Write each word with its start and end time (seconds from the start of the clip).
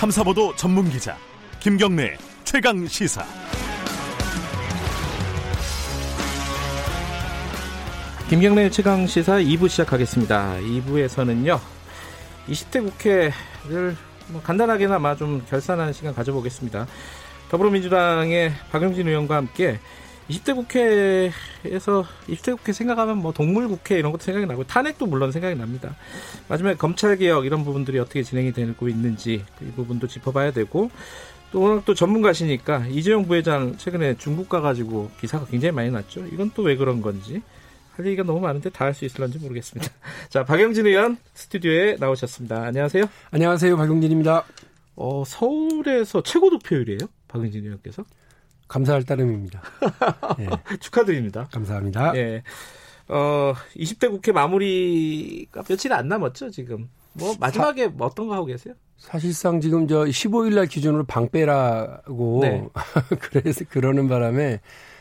탐사보도 0.00 0.56
전문 0.56 0.88
기자 0.88 1.14
김경래 1.58 2.16
최강 2.44 2.86
시사. 2.86 3.22
김경래 8.30 8.70
최강 8.70 9.06
시사 9.06 9.34
2부 9.34 9.68
시작하겠습니다. 9.68 10.54
2부에서는요. 10.54 11.60
20대 12.48 12.82
국회를 12.82 13.94
뭐 14.28 14.40
간단하게나마 14.40 15.16
좀 15.16 15.44
결산하는 15.46 15.92
시간 15.92 16.14
가져보겠습니다. 16.14 16.86
더불어민주당의 17.50 18.54
박용진 18.72 19.06
의원과 19.06 19.36
함께 19.36 19.80
20대 20.30 20.54
국회에서 20.54 22.06
20대 22.28 22.56
국회 22.56 22.72
생각하면 22.72 23.18
뭐 23.18 23.32
동물 23.32 23.68
국회 23.68 23.98
이런 23.98 24.12
것도 24.12 24.22
생각이 24.22 24.46
나고 24.46 24.64
탄핵도 24.64 25.06
물론 25.06 25.32
생각이 25.32 25.56
납니다. 25.56 25.96
마지막에 26.48 26.76
검찰 26.76 27.16
개혁 27.16 27.44
이런 27.46 27.64
부분들이 27.64 27.98
어떻게 27.98 28.22
진행이 28.22 28.52
되고 28.52 28.88
있는지 28.88 29.44
이 29.60 29.64
부분도 29.76 30.06
짚어봐야 30.06 30.52
되고 30.52 30.90
또 31.52 31.60
오늘 31.62 31.82
또 31.84 31.94
전문가시니까 31.94 32.86
이재용 32.90 33.26
부회장 33.26 33.76
최근에 33.76 34.16
중국 34.18 34.48
가가지고 34.48 35.10
기사가 35.20 35.46
굉장히 35.46 35.72
많이 35.72 35.90
났죠. 35.90 36.24
이건 36.32 36.50
또 36.52 36.62
왜 36.62 36.76
그런 36.76 37.02
건지 37.02 37.42
할 37.96 38.06
얘기가 38.06 38.22
너무 38.22 38.38
많은데 38.40 38.70
다 38.70 38.84
할 38.84 38.94
수 38.94 39.04
있을런지 39.04 39.38
모르겠습니다. 39.38 39.92
자, 40.30 40.44
박영진 40.44 40.86
의원 40.86 41.16
스튜디오에 41.34 41.96
나오셨습니다. 41.98 42.62
안녕하세요. 42.66 43.04
안녕하세요. 43.32 43.76
박용진입니다. 43.76 44.44
어, 44.94 45.24
서울에서 45.26 46.22
최고 46.22 46.50
득표율이에요? 46.50 47.00
박영진 47.26 47.64
의원께서? 47.64 48.04
감사할 48.70 49.02
따름입니다. 49.02 49.60
예. 50.38 50.48
축하드립니다. 50.78 51.48
감사합니다. 51.52 52.16
예. 52.16 52.42
어, 53.08 53.52
20대 53.76 54.08
국회 54.08 54.30
마무리가 54.30 55.64
며칠 55.64 55.92
안 55.92 56.06
남았죠, 56.06 56.50
지금. 56.50 56.88
뭐, 57.14 57.34
마지막에 57.40 57.88
사, 57.88 57.92
어떤 57.98 58.28
거 58.28 58.34
하고 58.34 58.46
계세요? 58.46 58.74
사실상 58.96 59.60
지금 59.60 59.88
저 59.88 60.04
15일 60.04 60.54
날 60.54 60.66
기준으로 60.66 61.04
방빼라고 61.04 62.38
네. 62.42 62.68
그래서 63.20 63.64
그러는 63.68 64.08
바람에 64.08 64.60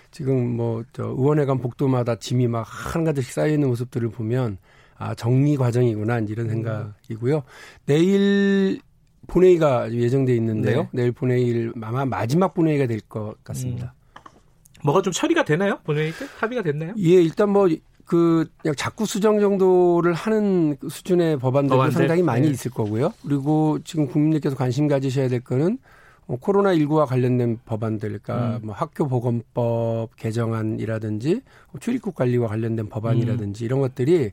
지금 0.09 0.55
뭐 0.55 0.83
저 0.93 1.03
의원회관 1.03 1.59
복도마다 1.59 2.15
짐이 2.15 2.47
막 2.47 2.65
한가득씩 2.67 3.31
쌓여 3.31 3.49
있는 3.53 3.67
모습들을 3.67 4.09
보면 4.09 4.57
아 4.97 5.13
정리 5.13 5.55
과정이구나 5.57 6.19
이런 6.19 6.47
음. 6.47 6.49
생각이고요. 6.49 7.43
내일 7.85 8.81
본회의가 9.29 9.91
예정돼 9.91 10.35
있는데요. 10.35 10.81
네. 10.83 10.89
내일 10.91 11.11
본회의를 11.11 11.73
아마 11.81 12.05
마지막 12.05 12.53
본회의가 12.53 12.87
될 12.87 12.99
것 13.07 13.35
같습니다. 13.43 13.93
음. 13.95 14.81
뭐가 14.83 15.01
좀 15.01 15.11
처리가 15.11 15.43
되나요? 15.45 15.79
본회의 15.83 16.11
때 16.11 16.25
합의가 16.39 16.61
됐나요? 16.63 16.93
예, 16.97 17.09
일단 17.21 17.49
뭐 17.49 17.67
그 18.09 18.49
그냥 18.57 18.73
자꾸 18.75 19.05
수정 19.05 19.39
정도를 19.39 20.13
하는 20.13 20.75
그 20.77 20.89
수준의 20.89 21.37
법안들도 21.37 21.75
법안들? 21.75 21.93
상당히 21.95 22.23
많이 22.23 22.47
네. 22.47 22.51
있을 22.51 22.71
거고요. 22.71 23.13
그리고 23.21 23.77
지금 23.83 24.07
국민들께서 24.07 24.55
관심 24.55 24.87
가지셔야 24.87 25.27
될 25.29 25.41
거는 25.41 25.77
어, 26.25 26.35
코로나 26.41 26.73
19과 26.73 27.05
관련된 27.05 27.59
법안들, 27.65 28.19
그러니까 28.19 28.57
음. 28.57 28.65
뭐 28.65 28.73
학교 28.75 29.07
보건법 29.07 30.15
개정안이라든지 30.15 31.41
뭐 31.71 31.79
출입국 31.79 32.15
관리와 32.15 32.47
관련된 32.47 32.89
법안이라든지 32.89 33.63
음. 33.63 33.65
이런 33.65 33.79
것들이 33.79 34.31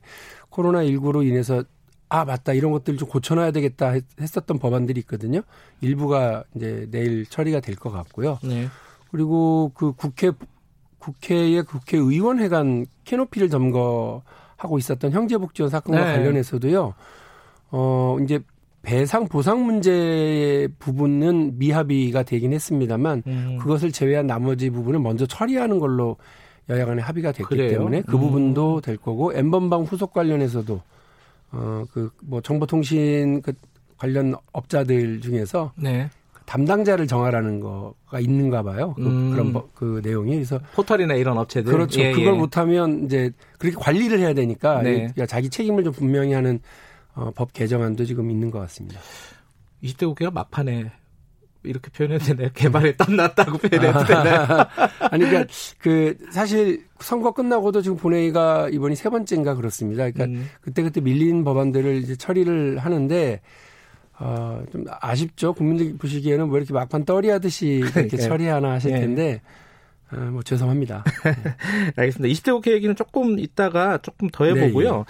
코로나 0.49 0.79
19로 0.83 1.23
인해서 1.23 1.63
아 2.09 2.23
맞다 2.25 2.53
이런 2.53 2.71
것들 2.71 2.97
좀 2.97 3.07
고쳐놔야 3.09 3.51
되겠다 3.51 3.93
했었던 4.19 4.59
법안들이 4.59 4.99
있거든요. 5.01 5.41
일부가 5.81 6.43
이제 6.55 6.87
내일 6.91 7.25
처리가 7.25 7.59
될 7.59 7.75
것 7.75 7.91
같고요. 7.91 8.39
네. 8.43 8.67
그리고 9.11 9.71
그 9.73 9.91
국회 9.93 10.31
국회의 10.99 11.61
국회의원회관 11.63 12.85
캐노피를 13.03 13.49
점거하고 13.49 14.77
있었던 14.77 15.11
형제복지원 15.11 15.69
사건과 15.69 16.05
네. 16.05 16.13
관련해서도요. 16.17 16.93
어 17.71 18.17
이제 18.23 18.39
배상 18.81 19.27
보상 19.27 19.65
문제 19.65 20.67
부분은 20.79 21.57
미합의가 21.57 22.23
되긴 22.23 22.53
했습니다만 22.53 23.23
음. 23.27 23.57
그것을 23.59 23.91
제외한 23.91 24.27
나머지 24.27 24.69
부분을 24.69 24.99
먼저 24.99 25.25
처리하는 25.25 25.79
걸로 25.79 26.15
여야 26.69 26.85
간에 26.85 27.01
합의가 27.01 27.31
됐기 27.33 27.49
그래요? 27.49 27.69
때문에 27.69 28.01
그 28.03 28.15
음. 28.15 28.21
부분도 28.21 28.81
될 28.81 28.95
거고 28.97 29.33
엠번방 29.33 29.83
후속 29.83 30.13
관련해서도 30.13 30.81
어, 31.51 31.85
그, 31.91 32.09
뭐, 32.21 32.41
정보통신 32.41 33.41
그 33.41 33.53
관련 33.97 34.35
업자들 34.51 35.21
중에서 35.21 35.71
네. 35.75 36.09
담당자를 36.45 37.07
정하라는 37.07 37.59
거가 37.59 38.19
있는가 38.19 38.63
봐요. 38.63 38.93
그, 38.95 39.05
음. 39.05 39.31
그런 39.31 39.53
버, 39.53 39.67
그 39.73 40.01
내용이. 40.03 40.33
그래서. 40.33 40.59
포털이나 40.73 41.15
이런 41.15 41.37
업체들. 41.37 41.71
그렇죠. 41.71 41.99
예, 41.99 42.11
그걸 42.11 42.33
예. 42.33 42.37
못하면 42.37 43.05
이제 43.05 43.31
그렇게 43.57 43.77
관리를 43.77 44.19
해야 44.19 44.33
되니까 44.33 44.81
네. 44.81 45.13
자기 45.27 45.49
책임을 45.49 45.83
좀 45.83 45.93
분명히 45.93 46.33
하는 46.33 46.59
어, 47.15 47.31
법 47.35 47.51
개정안도 47.51 48.05
지금 48.05 48.31
있는 48.31 48.51
것 48.51 48.59
같습니다. 48.59 48.99
20대 49.83 50.07
국회가 50.07 50.31
막판에 50.31 50.91
이렇게 51.67 51.89
표현해도 51.91 52.25
되나요? 52.25 52.49
개발에 52.53 52.95
땀났다고 52.95 53.57
표현해도 53.57 54.05
되나요? 54.05 54.47
아니, 55.11 55.25
그러니까 55.25 55.53
그 55.79 56.17
사실 56.31 56.85
선거 56.99 57.31
끝나고도 57.31 57.81
지금 57.81 57.97
본회의가 57.97 58.69
이번이 58.69 58.95
세 58.95 59.09
번째인가 59.09 59.55
그렇습니다. 59.55 60.09
그러니까 60.09 60.25
음. 60.25 60.49
그때그때 60.61 61.01
밀린 61.01 61.43
법안들을 61.43 61.97
이제 61.97 62.15
처리를 62.15 62.79
하는데 62.79 63.41
어, 64.19 64.63
좀 64.71 64.85
아쉽죠. 64.99 65.53
국민들 65.53 65.97
보시기에는 65.97 66.47
뭐 66.47 66.57
이렇게 66.57 66.73
막판 66.73 67.05
떨이하듯이 67.05 67.83
이렇게 67.95 68.17
처리하나 68.17 68.71
하실 68.71 68.93
네. 68.93 69.01
텐데 69.01 69.41
아, 70.09 70.17
뭐 70.17 70.41
죄송합니다. 70.41 71.03
알겠습니다. 71.95 72.33
20대 72.33 72.51
국회 72.53 72.71
얘기는 72.71 72.95
조금 72.95 73.39
이따가 73.39 73.97
조금 73.99 74.29
더 74.29 74.45
해보고요. 74.45 74.91
네, 74.91 74.99
예. 74.99 75.03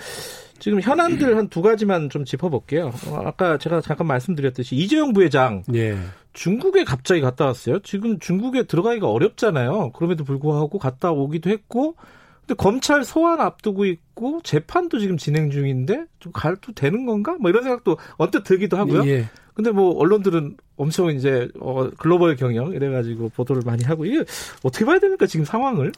지금 0.59 0.81
현안들 0.81 1.37
한 1.37 1.47
두 1.49 1.61
가지만 1.61 2.09
좀 2.09 2.25
짚어볼게요. 2.25 2.87
어, 3.07 3.21
아까 3.25 3.57
제가 3.57 3.81
잠깐 3.81 4.07
말씀드렸듯이 4.07 4.75
이재용 4.75 5.13
부회장 5.13 5.63
예. 5.73 5.97
중국에 6.33 6.83
갑자기 6.83 7.21
갔다 7.21 7.45
왔어요. 7.45 7.79
지금 7.79 8.19
중국에 8.19 8.63
들어가기가 8.63 9.09
어렵잖아요. 9.09 9.91
그럼에도 9.93 10.23
불구하고 10.23 10.77
갔다 10.77 11.11
오기도 11.11 11.49
했고, 11.49 11.95
근데 12.41 12.53
검찰 12.55 13.03
소환 13.03 13.39
앞두고 13.41 13.85
있고 13.85 14.41
재판도 14.43 14.99
지금 14.99 15.17
진행 15.17 15.49
중인데 15.51 16.05
좀 16.19 16.31
가도 16.33 16.73
되는 16.73 17.05
건가? 17.05 17.35
뭐 17.39 17.49
이런 17.49 17.63
생각도 17.63 17.97
언뜻 18.17 18.43
들기도 18.43 18.77
하고요. 18.77 19.05
예. 19.07 19.25
근데 19.53 19.71
뭐 19.71 19.97
언론들은 19.97 20.57
엄청 20.75 21.09
이제 21.09 21.47
어 21.59 21.89
글로벌 21.97 22.35
경영 22.35 22.71
이래가지고 22.73 23.29
보도를 23.29 23.63
많이 23.65 23.83
하고 23.83 24.05
이게 24.05 24.23
어떻게 24.61 24.85
봐야 24.85 24.99
됩니까 24.99 25.25
지금 25.25 25.45
상황을? 25.45 25.91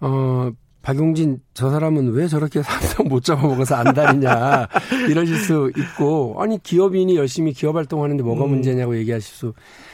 어 0.00 0.50
박용진 0.82 1.40
저 1.52 1.70
사람은 1.70 2.12
왜 2.12 2.26
저렇게 2.26 2.62
삼성 2.62 3.08
못 3.08 3.22
잡아먹어서 3.22 3.74
안달이냐 3.76 4.68
이러실 5.08 5.36
수 5.36 5.70
있고 5.76 6.36
아니 6.38 6.62
기업인이 6.62 7.16
열심히 7.16 7.52
기업 7.52 7.76
활동하는데 7.76 8.22
뭐가 8.22 8.44
음. 8.44 8.50
문제냐고 8.50 8.96
얘기하실 8.96 9.34
수 9.34 9.52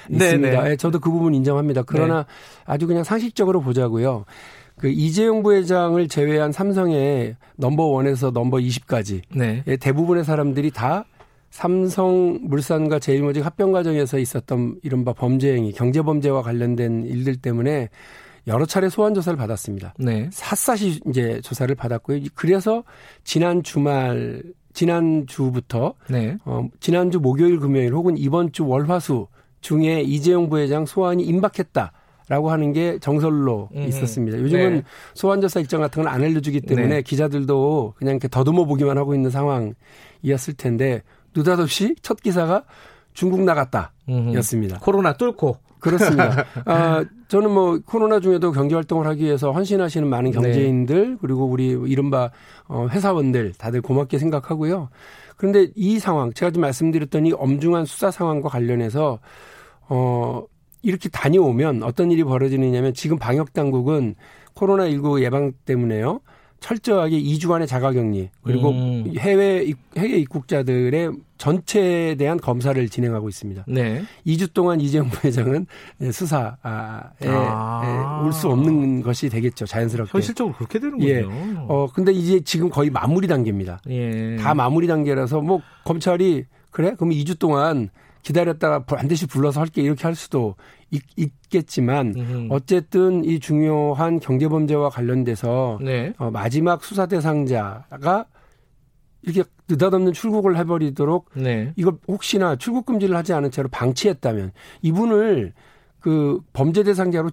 있습니다. 0.08 0.62
네, 0.62 0.76
저도 0.76 1.00
그 1.00 1.10
부분 1.10 1.34
인정합니다. 1.34 1.82
그러나 1.82 2.18
네. 2.18 2.24
아주 2.64 2.86
그냥 2.86 3.02
상식적으로 3.02 3.60
보자고요. 3.60 4.24
그 4.78 4.88
이재용 4.88 5.42
부회장을 5.42 6.06
제외한 6.08 6.52
삼성의 6.52 7.36
넘버 7.56 7.84
원에서 7.84 8.30
넘버 8.30 8.58
20까지 8.58 9.22
네. 9.34 9.62
대부분의 9.80 10.24
사람들이 10.24 10.70
다 10.70 11.04
삼성 11.50 12.38
물산과 12.42 12.98
제일모직 12.98 13.44
합병 13.44 13.72
과정에서 13.72 14.18
있었던 14.18 14.76
이른바 14.82 15.14
범죄 15.14 15.54
행위, 15.54 15.72
경제 15.72 16.02
범죄와 16.02 16.42
관련된 16.42 17.06
일들 17.06 17.36
때문에 17.36 17.88
여러 18.46 18.64
차례 18.64 18.88
소환 18.88 19.14
조사를 19.14 19.36
받았습니다. 19.36 19.94
네. 19.98 20.28
샅샅이 20.32 21.00
이제 21.08 21.40
조사를 21.42 21.74
받았고요. 21.74 22.20
그래서 22.34 22.84
지난 23.24 23.62
주말 23.62 24.42
지난 24.72 25.26
주부터 25.26 25.94
네. 26.08 26.36
어, 26.44 26.68
지난주 26.80 27.18
목요일 27.18 27.58
금요일 27.58 27.94
혹은 27.94 28.16
이번 28.16 28.52
주 28.52 28.66
월화수 28.66 29.26
중에 29.60 30.02
이재용 30.02 30.48
부회장 30.48 30.86
소환이 30.86 31.24
임박했다. 31.24 31.92
라고 32.28 32.50
하는 32.50 32.72
게 32.72 32.98
정설로 32.98 33.68
음. 33.76 33.84
있었습니다. 33.84 34.38
요즘은 34.38 34.74
네. 34.74 34.82
소환조사 35.14 35.60
일정 35.60 35.80
같은 35.80 36.02
건안 36.02 36.24
알려주기 36.24 36.60
때문에 36.62 36.88
네. 36.88 37.02
기자들도 37.02 37.94
그냥 37.96 38.14
이렇게 38.14 38.26
더듬어 38.26 38.64
보기만 38.64 38.98
하고 38.98 39.14
있는 39.14 39.30
상황이었을 39.30 40.54
텐데 40.56 41.04
느닷없이 41.36 41.94
첫 42.02 42.20
기사가 42.20 42.64
중국 43.14 43.42
나갔다 43.42 43.92
였습니다. 44.34 44.78
코로나 44.80 45.16
뚫고. 45.16 45.58
그렇습니다. 45.86 46.44
아, 46.66 47.04
저는 47.28 47.50
뭐 47.50 47.78
코로나 47.84 48.20
중에도 48.20 48.52
경제 48.52 48.74
활동을 48.74 49.06
하기 49.06 49.24
위해서 49.24 49.52
헌신하시는 49.52 50.08
많은 50.08 50.30
네. 50.30 50.34
경제인들 50.34 51.10
네. 51.10 51.16
그리고 51.20 51.46
우리 51.46 51.68
이른바 51.68 52.30
어, 52.68 52.88
회사원들 52.90 53.54
다들 53.58 53.80
고맙게 53.80 54.18
생각하고요. 54.18 54.88
그런데 55.36 55.68
이 55.76 55.98
상황 55.98 56.32
제가 56.32 56.50
지금 56.50 56.62
말씀드렸던 56.62 57.26
이 57.26 57.32
엄중한 57.32 57.84
수사 57.84 58.10
상황과 58.10 58.48
관련해서 58.48 59.18
어 59.88 60.44
이렇게 60.82 61.08
다녀오면 61.08 61.82
어떤 61.82 62.10
일이 62.10 62.24
벌어지느냐면 62.24 62.94
지금 62.94 63.18
방역 63.18 63.52
당국은 63.52 64.14
코로나 64.54 64.88
19 64.88 65.22
예방 65.22 65.52
때문에요. 65.64 66.20
철저하게 66.66 67.22
2주간의 67.22 67.68
자가격리 67.68 68.28
그리고 68.42 68.70
음. 68.70 69.14
해외 69.18 69.72
해외 69.96 70.16
입국자들의 70.18 71.12
전체에 71.38 72.16
대한 72.16 72.40
검사를 72.40 72.88
진행하고 72.88 73.28
있습니다. 73.28 73.66
네. 73.68 74.02
2주 74.26 74.52
동안 74.52 74.80
이재용 74.80 75.08
부회장은 75.08 75.66
수사에 76.10 76.50
아. 76.62 78.22
올수 78.24 78.48
없는 78.48 79.02
것이 79.02 79.28
되겠죠. 79.28 79.66
자연스럽게. 79.66 80.10
현실적으로 80.12 80.56
그렇게 80.56 80.80
되는군요. 80.80 81.08
예. 81.08 81.24
어 81.68 81.86
근데 81.94 82.10
이제 82.12 82.40
지금 82.40 82.68
거의 82.68 82.90
마무리 82.90 83.28
단계입니다. 83.28 83.80
예. 83.90 84.36
다 84.36 84.52
마무리 84.54 84.88
단계라서 84.88 85.42
뭐 85.42 85.60
검찰이 85.84 86.46
그래? 86.72 86.94
그럼 86.96 87.10
2주 87.10 87.38
동안 87.38 87.90
기다렸다가 88.22 88.84
반드시 88.84 89.26
불러서 89.26 89.60
할게 89.60 89.82
이렇게 89.82 90.02
할 90.02 90.16
수도 90.16 90.56
있, 90.90 91.32
겠지만 91.48 92.14
음. 92.16 92.48
어쨌든 92.50 93.24
이 93.24 93.38
중요한 93.40 94.20
경제 94.20 94.48
범죄와 94.48 94.90
관련돼서 94.90 95.78
네. 95.80 96.12
어, 96.18 96.30
마지막 96.30 96.84
수사 96.84 97.06
대상자가 97.06 98.26
이렇게 99.22 99.48
느닷없는 99.68 100.12
출국을 100.12 100.56
해버리도록 100.56 101.30
네. 101.34 101.72
이걸 101.76 101.94
혹시나 102.08 102.56
출국 102.56 102.86
금지를 102.86 103.16
하지 103.16 103.32
않은 103.32 103.50
채로 103.50 103.68
방치했다면 103.68 104.52
이분을 104.82 105.52
그 106.00 106.40
범죄 106.52 106.82
대상자로 106.82 107.30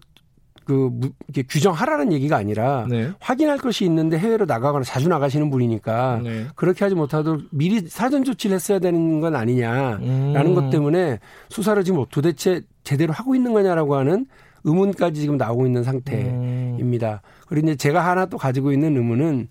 그 0.65 0.91
이렇게 1.27 1.43
규정하라는 1.43 2.13
얘기가 2.13 2.37
아니라 2.37 2.87
네. 2.89 3.11
확인할 3.19 3.57
것이 3.57 3.85
있는데 3.85 4.17
해외로 4.17 4.45
나가거나 4.45 4.83
자주 4.83 5.09
나가시는 5.09 5.49
분이니까 5.49 6.21
네. 6.23 6.47
그렇게 6.55 6.85
하지 6.85 6.95
못하도록 6.95 7.43
미리 7.51 7.81
사전 7.87 8.23
조치를 8.23 8.55
했어야 8.55 8.79
되는 8.79 9.19
건 9.19 9.35
아니냐라는 9.35 10.45
음. 10.45 10.55
것 10.55 10.69
때문에 10.69 11.19
수사를 11.49 11.83
지금 11.83 12.05
도대체 12.09 12.61
제대로 12.83 13.13
하고 13.13 13.35
있는 13.35 13.53
거냐라고 13.53 13.95
하는 13.95 14.25
의문까지 14.63 15.21
지금 15.21 15.37
나오고 15.37 15.65
있는 15.65 15.83
상태입니다. 15.83 17.21
음. 17.23 17.45
그리고 17.47 17.67
이제 17.67 17.75
제가 17.75 18.05
하나 18.05 18.25
또 18.25 18.37
가지고 18.37 18.71
있는 18.71 18.95
의문은 18.95 19.49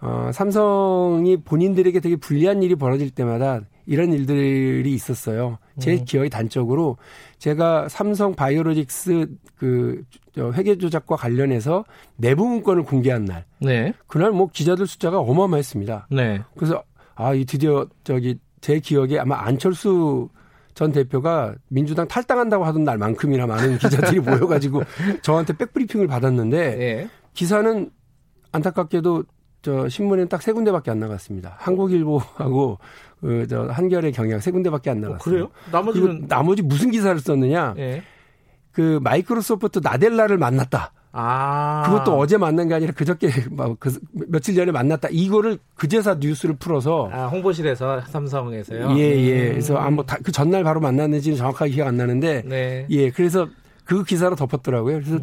어, 0.00 0.30
삼성이 0.32 1.36
본인들에게 1.36 2.00
되게 2.00 2.16
불리한 2.16 2.62
일이 2.62 2.74
벌어질 2.74 3.10
때마다 3.10 3.60
이런 3.86 4.12
일들이 4.12 4.92
있었어요. 4.92 5.58
제 5.78 5.94
음. 5.94 6.04
기억이 6.04 6.30
단적으로 6.30 6.96
제가 7.38 7.88
삼성 7.88 8.34
바이오로직스 8.34 9.26
그 9.56 10.02
회계 10.54 10.76
조작과 10.76 11.16
관련해서 11.16 11.84
내부 12.16 12.46
문건을 12.46 12.84
공개한 12.84 13.24
날. 13.24 13.44
네. 13.60 13.92
그날 14.06 14.32
뭐 14.32 14.48
기자들 14.52 14.86
숫자가 14.86 15.18
어마어마했습니다. 15.20 16.08
네. 16.10 16.40
그래서 16.56 16.82
아, 17.14 17.34
이 17.34 17.44
드디어 17.44 17.86
저기 18.04 18.38
제 18.60 18.78
기억에 18.78 19.18
아마 19.18 19.36
안철수 19.40 20.28
전 20.74 20.90
대표가 20.92 21.54
민주당 21.68 22.08
탈당한다고 22.08 22.64
하던 22.64 22.84
날만큼이나 22.84 23.46
많은 23.46 23.78
기자들이 23.78 24.20
모여가지고 24.20 24.82
저한테 25.22 25.56
백브리핑을 25.56 26.06
받았는데 26.06 26.76
네. 26.76 27.08
기사는 27.34 27.90
안타깝게도 28.52 29.24
저 29.62 29.88
신문에는 29.88 30.28
딱 30.28 30.42
세 30.42 30.52
군데밖에 30.52 30.90
안 30.90 30.98
나갔습니다. 30.98 31.54
한국일보하고 31.58 32.78
그저 33.20 33.68
한겨레 33.68 34.10
경향 34.10 34.40
세 34.40 34.50
군데밖에 34.50 34.90
안 34.90 35.00
나갔어요. 35.00 35.20
어, 35.20 35.22
그래요? 35.24 35.48
나머지는 35.70 36.26
나머지 36.26 36.62
무슨 36.62 36.90
기사를 36.90 37.18
썼느냐? 37.20 37.74
예. 37.78 38.02
그 38.72 38.98
마이크로소프트 39.02 39.80
나델라를 39.82 40.38
만났다. 40.38 40.92
아. 41.12 41.82
그것도 41.86 42.18
어제 42.18 42.38
만난 42.38 42.68
게 42.68 42.74
아니라 42.74 42.92
그저께 42.92 43.28
그 43.78 43.98
며칠 44.12 44.54
전에 44.54 44.72
만났다. 44.72 45.08
이거를 45.10 45.58
그제사 45.74 46.16
뉴스를 46.18 46.56
풀어서 46.56 47.10
아, 47.12 47.26
홍보실에서 47.26 48.00
삼성에서요. 48.02 48.96
예, 48.96 49.00
예. 49.00 49.46
음. 49.46 49.50
그래서 49.50 49.76
아뭐 49.76 50.04
그 50.22 50.32
전날 50.32 50.64
바로 50.64 50.80
만났는지는 50.80 51.36
정확하게 51.36 51.72
기억 51.72 51.88
안 51.88 51.96
나는데 51.96 52.42
네. 52.46 52.86
예. 52.90 53.10
그래서 53.10 53.46
그 53.84 54.04
기사로 54.04 54.36
덮었더라고요. 54.36 55.00
그래서 55.00 55.18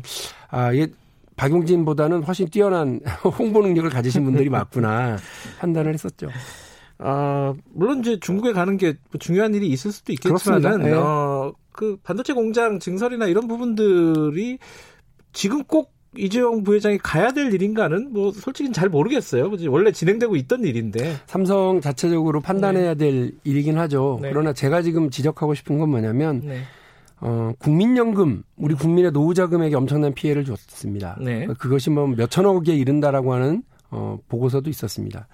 아, 0.50 0.72
이게 0.72 0.92
박용진보다는 1.36 2.24
훨씬 2.24 2.50
뛰어난 2.50 3.00
홍보 3.40 3.62
능력을 3.62 3.90
가지신 3.90 4.24
분들이 4.26 4.50
맞구나 4.50 5.18
판단을 5.60 5.94
했었죠. 5.94 6.28
아, 7.00 7.54
물론 7.74 8.02
이제 8.02 8.20
중국에 8.20 8.52
가는 8.52 8.78
게뭐 8.78 8.94
중요한 9.20 9.56
일이 9.56 9.68
있을 9.70 9.92
수도 9.92 10.12
있겠지만은 10.12 10.82
네. 10.82 10.92
어, 10.92 11.54
그 11.72 11.98
반도체 12.04 12.34
공장 12.34 12.78
증설이나 12.78 13.28
이런 13.28 13.48
부분들이 13.48 14.60
지금 15.34 15.64
꼭 15.64 15.94
이재용 16.18 16.64
부회장이 16.64 16.98
가야 16.98 17.32
될 17.32 17.54
일인가는 17.54 18.12
뭐 18.12 18.32
솔직히 18.32 18.72
잘 18.72 18.90
모르겠어요. 18.90 19.52
원래 19.70 19.92
진행되고 19.92 20.36
있던 20.38 20.64
일인데. 20.64 21.18
삼성 21.28 21.82
자체적으로 21.82 22.42
판단해야 22.42 22.96
네. 22.96 23.12
될 23.12 23.32
일이긴 23.44 23.78
하죠. 23.78 24.20
네. 24.22 24.30
그러나 24.32 24.54
제가 24.54 24.82
지금 24.82 25.10
지적하고 25.10 25.54
싶은 25.54 25.78
건 25.78 25.90
뭐냐면 25.90 26.42
네. 26.44 26.62
어, 27.22 27.52
국민연금, 27.60 28.44
우리 28.58 28.74
국민의 28.76 29.12
노후자금에게 29.12 29.76
엄청난 29.76 30.14
피해를 30.14 30.46
줬습니다. 30.46 31.18
네. 31.22 31.46
그것이 31.58 31.90
뭐 31.90 32.08
몇천억에 32.08 32.74
이른다라고 32.74 33.34
하는 33.34 33.62
어, 33.92 34.18
보고서도 34.30 34.70
있었습니다. 34.70 35.28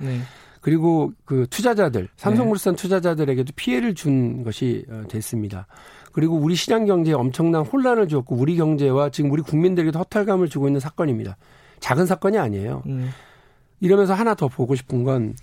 네. 0.66 0.72
그리고 0.72 1.14
그 1.26 1.46
투자자들, 1.48 2.10
삼성물산 2.16 2.76
네. 2.76 2.82
투자자들에게도 2.82 3.54
피해를 3.56 3.94
준 3.94 4.44
것이 4.44 4.84
어, 4.90 5.04
됐습니다. 5.08 5.68
그리고 6.12 6.36
우리 6.36 6.56
시장 6.56 6.86
경제에 6.86 7.14
엄청난 7.14 7.64
혼란을 7.64 8.08
주었고 8.08 8.36
우리 8.36 8.56
경제와 8.56 9.10
지금 9.10 9.32
우리 9.32 9.44
국민들에게도 9.44 10.00
허탈감을 10.00 10.50
주고 10.50 10.68
있는 10.68 10.80
사건입니다. 10.80 11.38
작은 11.82 12.08
사건이 12.08 12.40
아니에요. 12.40 12.82
음. 12.88 13.10
이러면서 13.80 14.16
하나 14.16 14.34
더 14.34 14.48
보고 14.48 14.74
싶은 14.74 15.04
건 15.04 15.36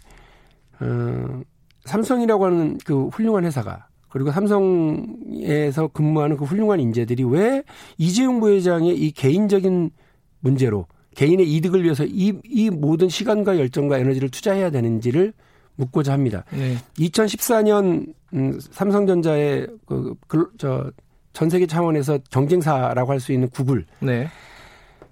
어, 0.81 1.43
삼성이라고 1.85 2.47
하는 2.47 2.79
그 2.85 3.07
훌륭한 3.09 3.45
회사가 3.45 3.87
그리고 4.09 4.33
삼성에서 4.33 5.89
근무하는 5.89 6.37
그 6.37 6.45
훌륭한 6.45 6.81
인재들이 6.81 7.23
왜 7.25 7.63
이재용 7.97 8.41
부회장의 8.41 8.97
이 8.97 9.13
개인적인 9.13 9.91
문제로 10.41 10.87
개인의 11.14 11.53
이득을 11.55 11.85
위해서 11.85 12.05
이, 12.05 12.35
이 12.44 12.70
모든 12.70 13.09
시간과 13.09 13.59
열정과 13.59 13.99
에너지를 13.99 14.31
투자해야 14.31 14.70
되는지를 14.70 15.32
묻고자 15.76 16.12
합니다. 16.12 16.44
네. 16.50 16.76
2014년 16.99 18.12
음, 18.35 18.59
삼성전자의 18.61 19.67
그, 19.87 20.14
그, 20.26 20.50
저, 20.59 20.91
전 21.32 21.49
세계 21.50 21.67
차원에서 21.67 22.19
경쟁사라고 22.31 23.11
할 23.12 23.20
수 23.20 23.32
있는 23.32 23.49
구글. 23.50 23.85
네. 24.00 24.29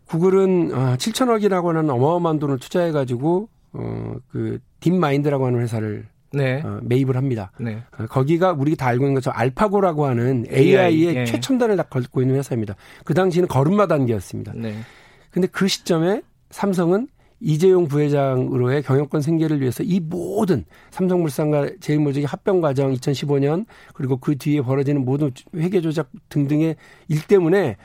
구글은 0.07 0.71
어, 0.75 0.97
7천억이라고 0.97 1.67
하는 1.67 1.89
어마어마한 1.91 2.39
돈을 2.39 2.59
투자해가지고 2.59 3.49
어, 3.73 4.15
그 4.31 4.59
딥마인드라고 4.81 5.47
하는 5.47 5.61
회사를 5.61 6.07
네. 6.33 6.61
어, 6.65 6.81
매입을 6.83 7.17
합니다. 7.17 7.53
네. 7.61 7.83
어, 7.99 8.07
거기가 8.07 8.53
우리 8.53 8.75
다 8.77 8.87
알고 8.87 9.05
있는 9.05 9.15
것처럼 9.15 9.39
알파고라고 9.39 10.07
하는 10.07 10.47
AI의 10.51 10.79
AI, 10.79 11.17
예. 11.17 11.25
최첨단을 11.25 11.77
다 11.77 11.85
걸고 11.85 12.23
있는 12.23 12.37
회사입니다. 12.37 12.75
그 13.05 13.15
당시에는 13.15 13.49
걸음마 13.49 13.87
단계였습니다. 13.87 14.53
네. 14.57 14.75
근데 15.31 15.47
그 15.47 15.69
시점에 15.69 16.23
삼성은 16.51 17.09
이재용 17.43 17.89
부회장으로의 17.89 18.83
경영권 18.83 19.23
생계를 19.23 19.61
위해서 19.61 19.83
이 19.83 19.99
모든 19.99 20.65
삼성물산과 20.91 21.71
제일모직의 21.81 22.27
합병 22.27 22.61
과정 22.61 22.93
2015년 22.93 23.65
그리고 23.95 24.19
그 24.19 24.37
뒤에 24.37 24.61
벌어지는 24.61 25.05
모든 25.05 25.31
회계 25.57 25.81
조작 25.81 26.11
등등의 26.29 26.77
일 27.09 27.27
때문에 27.27 27.77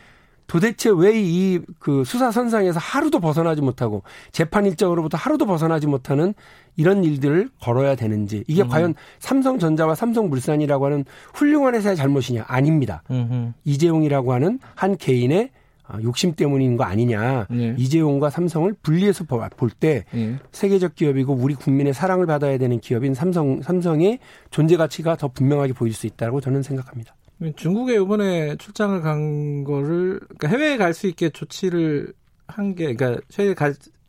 도대체 0.47 0.91
왜 0.91 1.13
이 1.15 1.59
그 1.79 2.03
수사 2.03 2.31
선상에서 2.31 2.79
하루도 2.79 3.19
벗어나지 3.19 3.61
못하고 3.61 4.03
재판 4.31 4.65
일정으로부터 4.65 5.17
하루도 5.17 5.45
벗어나지 5.45 5.87
못하는 5.87 6.33
이런 6.75 7.03
일들을 7.03 7.49
걸어야 7.61 7.95
되는지 7.95 8.43
이게 8.47 8.61
음. 8.63 8.67
과연 8.67 8.93
삼성전자와 9.19 9.95
삼성물산이라고 9.95 10.85
하는 10.85 11.05
훌륭한 11.33 11.73
회사의 11.75 11.95
잘못이냐 11.95 12.43
아닙니다. 12.47 13.01
음흠. 13.09 13.53
이재용이라고 13.63 14.33
하는 14.33 14.59
한 14.75 14.97
개인의 14.97 15.49
아, 15.87 15.99
욕심 16.01 16.33
때문인 16.33 16.77
거 16.77 16.83
아니냐. 16.83 17.47
네. 17.49 17.75
이재용과 17.77 18.29
삼성을 18.29 18.73
분리해서 18.81 19.23
볼때 19.55 20.05
네. 20.11 20.37
세계적 20.51 20.95
기업이고 20.95 21.33
우리 21.33 21.53
국민의 21.53 21.93
사랑을 21.93 22.25
받아야 22.25 22.57
되는 22.57 22.79
기업인 22.79 23.13
삼성 23.13 23.61
삼성의 23.61 24.19
존재 24.49 24.77
가치가 24.77 25.15
더 25.15 25.27
분명하게 25.27 25.73
보일 25.73 25.93
수 25.93 26.07
있다고 26.07 26.41
저는 26.41 26.63
생각합니다. 26.63 27.15
중국에 27.55 27.95
이번에 27.95 28.55
출장을 28.55 29.01
간 29.01 29.63
거를 29.63 30.19
그러니까 30.37 30.47
해외에 30.47 30.77
갈 30.77 30.93
수 30.93 31.07
있게 31.07 31.29
조치를 31.29 32.13
한 32.47 32.75
게 32.75 32.93
그러니까 32.95 33.21
해외에 33.37 33.53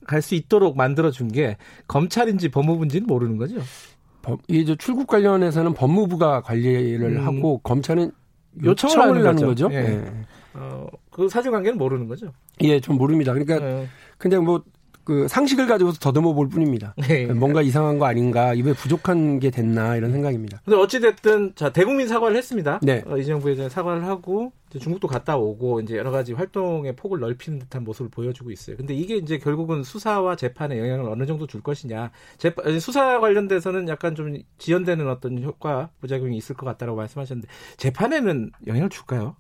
갈수 0.07 0.35
있도록 0.35 0.77
만들어 0.77 1.11
준 1.11 1.29
게 1.29 1.57
검찰인지 1.89 2.51
법무부인지는 2.51 3.07
모르는 3.07 3.37
거죠. 3.37 3.57
이제 4.49 4.75
출국 4.77 5.07
관련해서는 5.07 5.75
법무부가 5.75 6.41
관리를 6.43 7.17
음. 7.19 7.27
하고 7.27 7.59
검찰은 7.59 8.11
요청을, 8.65 8.97
요청을 8.97 9.27
하는 9.27 9.47
거죠. 9.47 9.69
예. 9.73 9.81
네. 9.83 10.05
어, 10.57 10.87
그 11.11 11.29
사실관계는 11.29 11.79
모르는 11.79 12.09
거죠? 12.09 12.33
예, 12.63 12.81
좀 12.81 12.97
모릅니다. 12.97 13.33
그러니까 13.33 13.59
네. 13.59 13.89
그냥 14.19 14.45
뭐 14.45 14.63
그 15.07 15.29
상식을 15.29 15.69
가지고서 15.69 16.01
더듬어 16.01 16.33
볼 16.33 16.49
뿐입니다. 16.49 16.93
네. 16.99 17.27
뭔가 17.27 17.63
이상한 17.63 17.97
거 17.97 18.07
아닌가, 18.07 18.55
입에 18.55 18.73
부족한 18.73 19.39
게 19.39 19.51
됐나 19.53 19.95
이런 19.95 20.11
생각입니다. 20.11 20.61
근데 20.65 20.77
어찌 20.77 20.99
됐든 20.99 21.53
자 21.55 21.73
대국민 21.73 22.09
사과를 22.09 22.37
했습니다. 22.37 22.81
네. 22.83 23.05
어, 23.07 23.17
이재용 23.17 23.39
부회장이 23.39 23.71
사과를 23.71 24.05
하고 24.05 24.51
중국도 24.81 25.07
갔다 25.07 25.37
오고 25.37 25.81
이제 25.81 25.97
여러 25.97 26.11
가지 26.11 26.33
활동의 26.33 26.97
폭을 26.97 27.21
넓히는 27.21 27.61
듯한 27.61 27.85
모습을 27.85 28.11
보여주고 28.11 28.51
있어요. 28.51 28.77
근데 28.77 28.95
이게 28.95 29.17
이제 29.17 29.39
결국은 29.39 29.85
수사와 29.85 30.35
재판에 30.35 30.77
영향을 30.77 31.09
어느 31.09 31.25
정도 31.25 31.47
줄 31.47 31.63
것이냐. 31.63 32.11
재판, 32.37 32.81
수사 32.81 33.21
관련돼서는 33.21 33.89
약간 33.89 34.17
좀 34.17 34.37
지연되는 34.59 35.09
어떤 35.09 35.41
효과 35.45 35.89
부작용이 36.01 36.37
있을 36.37 36.57
것 36.57 36.67
같다라고 36.67 36.97
말씀하셨는데 36.97 37.47
재판에는 37.77 38.51
영향을 38.67 38.91
줄까요? 38.91 39.37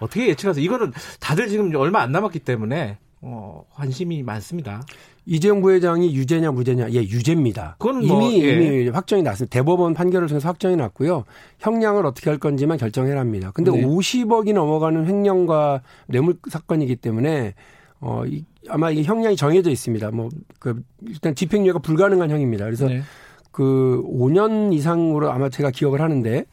어떻게 0.00 0.28
예측하세요? 0.28 0.64
이거는 0.64 0.92
다들 1.20 1.48
지금 1.48 1.74
얼마 1.76 2.00
안 2.00 2.12
남았기 2.12 2.40
때문에 2.40 2.98
어, 3.22 3.64
관심이 3.74 4.22
많습니다. 4.22 4.82
이재용 5.26 5.60
부회장이 5.60 6.14
유죄냐 6.14 6.50
무죄냐 6.52 6.90
예 6.92 7.00
유죄입니다. 7.00 7.76
그건 7.78 8.06
뭐, 8.06 8.22
이미 8.22 8.42
예. 8.42 8.52
이미 8.52 8.88
확정이 8.88 9.22
났습니다. 9.22 9.52
대법원 9.52 9.94
판결을 9.94 10.26
통해서 10.28 10.48
확정이 10.48 10.74
났고요. 10.76 11.24
형량을 11.58 12.06
어떻게 12.06 12.30
할 12.30 12.38
건지만 12.38 12.78
결정해야 12.78 13.20
합니다. 13.20 13.50
근데 13.54 13.70
네. 13.70 13.84
50억이 13.84 14.54
넘어가는 14.54 15.06
횡령과 15.06 15.82
뇌물 16.06 16.36
사건이기 16.48 16.96
때문에 16.96 17.54
어 18.00 18.24
이, 18.26 18.44
아마 18.68 18.90
이게 18.90 19.02
형량이 19.02 19.36
정해져 19.36 19.70
있습니다. 19.70 20.10
뭐 20.10 20.30
그 20.58 20.82
일단 21.06 21.34
집행유예가 21.34 21.80
불가능한 21.80 22.30
형입니다. 22.30 22.64
그래서 22.64 22.86
네. 22.86 23.02
그 23.50 24.02
5년 24.06 24.72
이상으로 24.72 25.30
아마 25.32 25.48
제가 25.48 25.70
기억을 25.70 26.00
하는데 26.00 26.44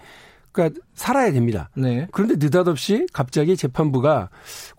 그러니까 0.58 0.82
살아야 0.96 1.32
됩니다. 1.32 1.70
네. 1.76 2.08
그런데 2.12 2.36
느닷없이 2.44 3.06
갑자기 3.14 3.56
재판부가 3.56 4.30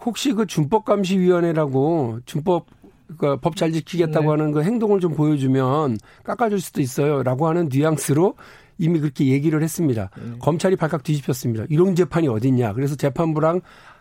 혹시 0.04 0.32
그 0.32 0.44
준법감시위원회라고 0.46 2.18
준법 2.26 2.66
그러니까 3.16 3.40
법 3.40 3.54
잘 3.54 3.72
지키겠다고 3.72 4.22
네. 4.24 4.28
하는 4.28 4.52
그 4.52 4.62
행동을 4.62 4.98
좀 5.00 5.14
보여주면 5.14 5.98
깎아줄 6.24 6.60
수도 6.60 6.82
있어요라고 6.82 7.46
하는 7.46 7.68
뉘앙스로 7.72 8.34
이미 8.78 8.98
그렇게 8.98 9.26
얘기를 9.26 9.62
했습니다. 9.62 10.10
네. 10.16 10.38
검찰이 10.40 10.74
발칵 10.76 11.04
뒤집혔습니다. 11.04 11.64
이런 11.68 11.94
재판이 11.94 12.26
어딨냐. 12.28 12.72
그래서 12.74 12.96
재판부랑 12.96 13.60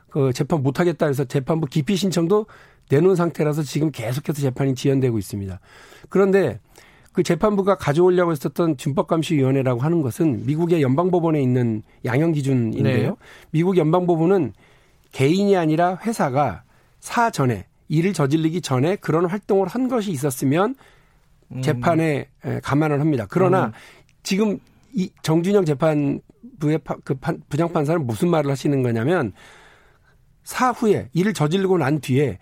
그 0.09 0.33
재판 0.33 0.63
못하겠다 0.63 1.05
해서 1.05 1.25
재판부 1.25 1.67
기피 1.67 1.95
신청도 1.95 2.47
내놓은 2.89 3.15
상태라서 3.15 3.63
지금 3.63 3.91
계속해서 3.91 4.41
재판이 4.41 4.73
지연되고 4.75 5.17
있습니다. 5.17 5.59
그런데 6.09 6.59
그 7.17 7.23
재판부가 7.23 7.77
가져오려고 7.77 8.31
했었던 8.31 8.77
준법감시위원회라고 8.77 9.81
하는 9.81 10.03
것은 10.03 10.45
미국의 10.45 10.83
연방법원에 10.83 11.41
있는 11.41 11.81
양형 12.05 12.33
기준인데요. 12.33 13.09
네. 13.09 13.15
미국 13.49 13.75
연방법원은 13.75 14.53
개인이 15.13 15.57
아니라 15.57 15.97
회사가 15.97 16.61
사전에 16.99 17.65
일을 17.87 18.13
저질르기 18.13 18.61
전에 18.61 18.97
그런 18.97 19.25
활동을 19.25 19.67
한 19.67 19.87
것이 19.87 20.11
있었으면 20.11 20.75
음. 21.53 21.61
재판에 21.63 22.29
감안을 22.61 22.99
합니다. 22.99 23.25
그러나 23.27 23.65
음. 23.65 23.71
지금 24.21 24.59
이 24.93 25.09
정준영 25.23 25.65
재판부의 25.65 26.81
그 27.03 27.15
부장판사는 27.49 28.05
무슨 28.05 28.29
말을 28.29 28.51
하시는 28.51 28.83
거냐면 28.83 29.33
사후에 30.43 31.09
일을 31.13 31.33
저지르고 31.33 31.79
난 31.79 31.99
뒤에 31.99 32.37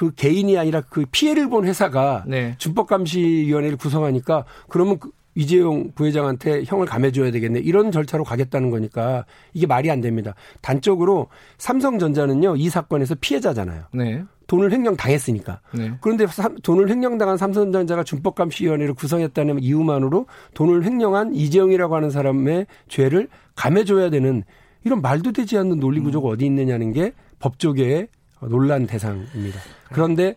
그 0.00 0.14
개인이 0.14 0.56
아니라 0.56 0.80
그 0.80 1.04
피해를 1.12 1.50
본 1.50 1.66
회사가 1.66 2.24
네. 2.26 2.54
준법감시위원회를 2.56 3.76
구성하니까 3.76 4.46
그러면 4.70 4.98
그 4.98 5.10
이재용 5.34 5.92
부회장한테 5.92 6.64
형을 6.64 6.86
감해줘야 6.86 7.30
되겠네. 7.30 7.60
이런 7.60 7.92
절차로 7.92 8.24
가겠다는 8.24 8.70
거니까 8.70 9.26
이게 9.52 9.66
말이 9.66 9.90
안 9.90 10.00
됩니다. 10.00 10.34
단적으로 10.62 11.26
삼성전자는요, 11.58 12.56
이 12.56 12.70
사건에서 12.70 13.14
피해자잖아요. 13.20 13.84
네. 13.92 14.24
돈을 14.46 14.72
횡령 14.72 14.96
당했으니까. 14.96 15.60
네. 15.74 15.92
그런데 16.00 16.24
돈을 16.62 16.88
횡령당한 16.88 17.36
삼성전자가 17.36 18.02
준법감시위원회를 18.02 18.94
구성했다는 18.94 19.62
이유만으로 19.62 20.24
돈을 20.54 20.82
횡령한 20.82 21.34
이재용이라고 21.34 21.94
하는 21.94 22.08
사람의 22.08 22.66
죄를 22.88 23.28
감해줘야 23.54 24.08
되는 24.08 24.44
이런 24.82 25.02
말도 25.02 25.32
되지 25.32 25.58
않는 25.58 25.78
논리 25.78 26.00
구조가 26.00 26.26
음. 26.26 26.32
어디 26.32 26.46
있느냐는 26.46 26.94
게 26.94 27.12
법조계의 27.38 28.08
논란 28.48 28.86
대상입니다. 28.86 29.60
그런데 29.92 30.34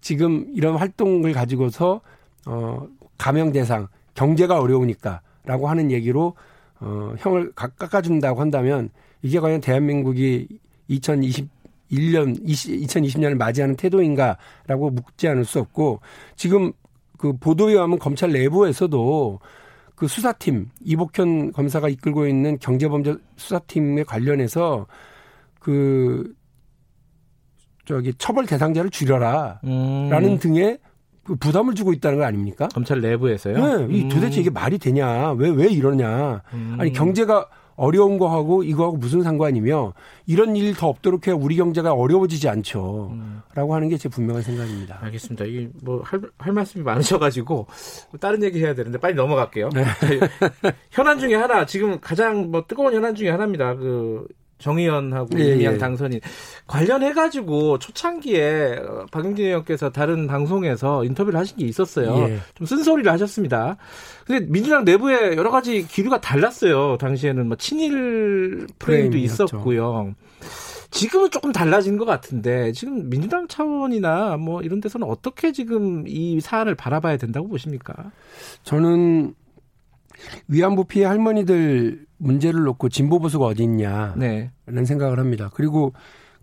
지금 0.00 0.46
이런 0.54 0.76
활동을 0.76 1.32
가지고서 1.32 2.00
어 2.46 2.86
감형 3.16 3.52
대상 3.52 3.88
경제가 4.14 4.60
어려우니까라고 4.60 5.68
하는 5.68 5.90
얘기로 5.90 6.34
어 6.80 7.14
형을 7.18 7.52
깎아준다고 7.52 8.40
한다면 8.40 8.90
이게 9.22 9.40
과연 9.40 9.60
대한민국이 9.60 10.48
2021년 10.90 12.38
20, 12.42 12.82
2020년을 12.82 13.36
맞이하는 13.36 13.76
태도인가라고 13.76 14.90
묻지 14.90 15.28
않을 15.28 15.44
수 15.44 15.60
없고 15.60 16.00
지금 16.36 16.72
그 17.16 17.32
보도에 17.38 17.72
의하면 17.72 17.98
검찰 17.98 18.32
내부에서도 18.32 19.40
그 19.94 20.08
수사팀 20.08 20.70
이복현 20.82 21.52
검사가 21.52 21.88
이끌고 21.88 22.26
있는 22.26 22.58
경제범죄 22.58 23.16
수사팀에 23.36 24.02
관련해서 24.02 24.86
그 25.58 26.34
저기 27.84 28.12
처벌 28.14 28.46
대상자를 28.46 28.90
줄여라라는 28.90 29.60
음. 29.64 30.38
등의 30.38 30.78
그 31.24 31.36
부담을 31.36 31.74
주고 31.74 31.92
있다는 31.92 32.18
거 32.18 32.24
아닙니까? 32.24 32.68
검찰 32.74 33.00
내부에서요? 33.00 33.86
네. 33.86 33.94
이 33.96 34.02
음. 34.04 34.08
도대체 34.08 34.40
이게 34.40 34.50
말이 34.50 34.78
되냐? 34.78 35.32
왜, 35.32 35.48
왜 35.50 35.68
이러냐? 35.68 36.42
음. 36.52 36.76
아니, 36.78 36.92
경제가 36.92 37.48
어려운 37.76 38.18
거하고 38.18 38.62
이거하고 38.62 38.98
무슨 38.98 39.22
상관이며 39.22 39.94
이런 40.26 40.54
일 40.54 40.74
더 40.76 40.86
없도록 40.88 41.26
해야 41.26 41.34
우리 41.34 41.56
경제가 41.56 41.92
어려워지지 41.92 42.48
않죠. 42.48 43.10
음. 43.12 43.40
라고 43.54 43.74
하는 43.74 43.88
게 43.88 43.96
제 43.96 44.08
분명한 44.08 44.42
생각입니다. 44.42 44.98
알겠습니다. 45.02 45.44
이게 45.46 45.70
뭐할 45.82 46.20
할 46.38 46.52
말씀이 46.52 46.84
많으셔가지고 46.84 47.66
다른 48.20 48.42
얘기 48.44 48.60
해야 48.62 48.74
되는데 48.74 48.98
빨리 48.98 49.14
넘어갈게요. 49.14 49.70
네. 49.70 49.82
현안 50.92 51.18
중에 51.18 51.34
하나 51.34 51.64
지금 51.66 51.98
가장 52.00 52.50
뭐 52.50 52.64
뜨거운 52.68 52.92
현안 52.94 53.14
중에 53.14 53.30
하나입니다. 53.30 53.74
그 53.74 54.26
정의연하고 54.58 55.38
예, 55.38 55.54
이미양 55.54 55.74
예. 55.74 55.78
당선인 55.78 56.20
관련해 56.66 57.12
가지고 57.12 57.78
초창기에 57.78 58.80
박영진 59.10 59.46
의원께서 59.46 59.90
다른 59.90 60.26
방송에서 60.26 61.04
인터뷰를 61.04 61.38
하신 61.38 61.58
게 61.58 61.64
있었어요. 61.66 62.28
예. 62.28 62.38
좀 62.54 62.66
쓴소리를 62.66 63.10
하셨습니다. 63.10 63.76
근데 64.26 64.46
민주당 64.46 64.84
내부에 64.84 65.36
여러 65.36 65.50
가지 65.50 65.86
기류가 65.86 66.20
달랐어요. 66.20 66.96
당시에는 66.98 67.46
뭐 67.46 67.56
친일 67.56 68.66
프레임도 68.78 69.18
있었고요. 69.18 70.14
지금은 70.90 71.30
조금 71.32 71.50
달라진 71.50 71.98
것 71.98 72.04
같은데 72.04 72.70
지금 72.70 73.10
민주당 73.10 73.48
차원이나 73.48 74.36
뭐 74.36 74.62
이런 74.62 74.80
데서는 74.80 75.08
어떻게 75.08 75.50
지금 75.50 76.04
이 76.06 76.40
사안을 76.40 76.76
바라봐야 76.76 77.16
된다고 77.16 77.48
보십니까? 77.48 78.12
저는 78.62 79.34
위안부 80.46 80.84
피해 80.84 81.04
할머니들 81.04 82.06
문제를 82.24 82.62
놓고 82.62 82.88
진보 82.88 83.18
보수가 83.18 83.44
어디 83.44 83.62
있냐라는 83.62 84.18
네. 84.66 84.84
생각을 84.84 85.18
합니다. 85.18 85.50
그리고 85.54 85.92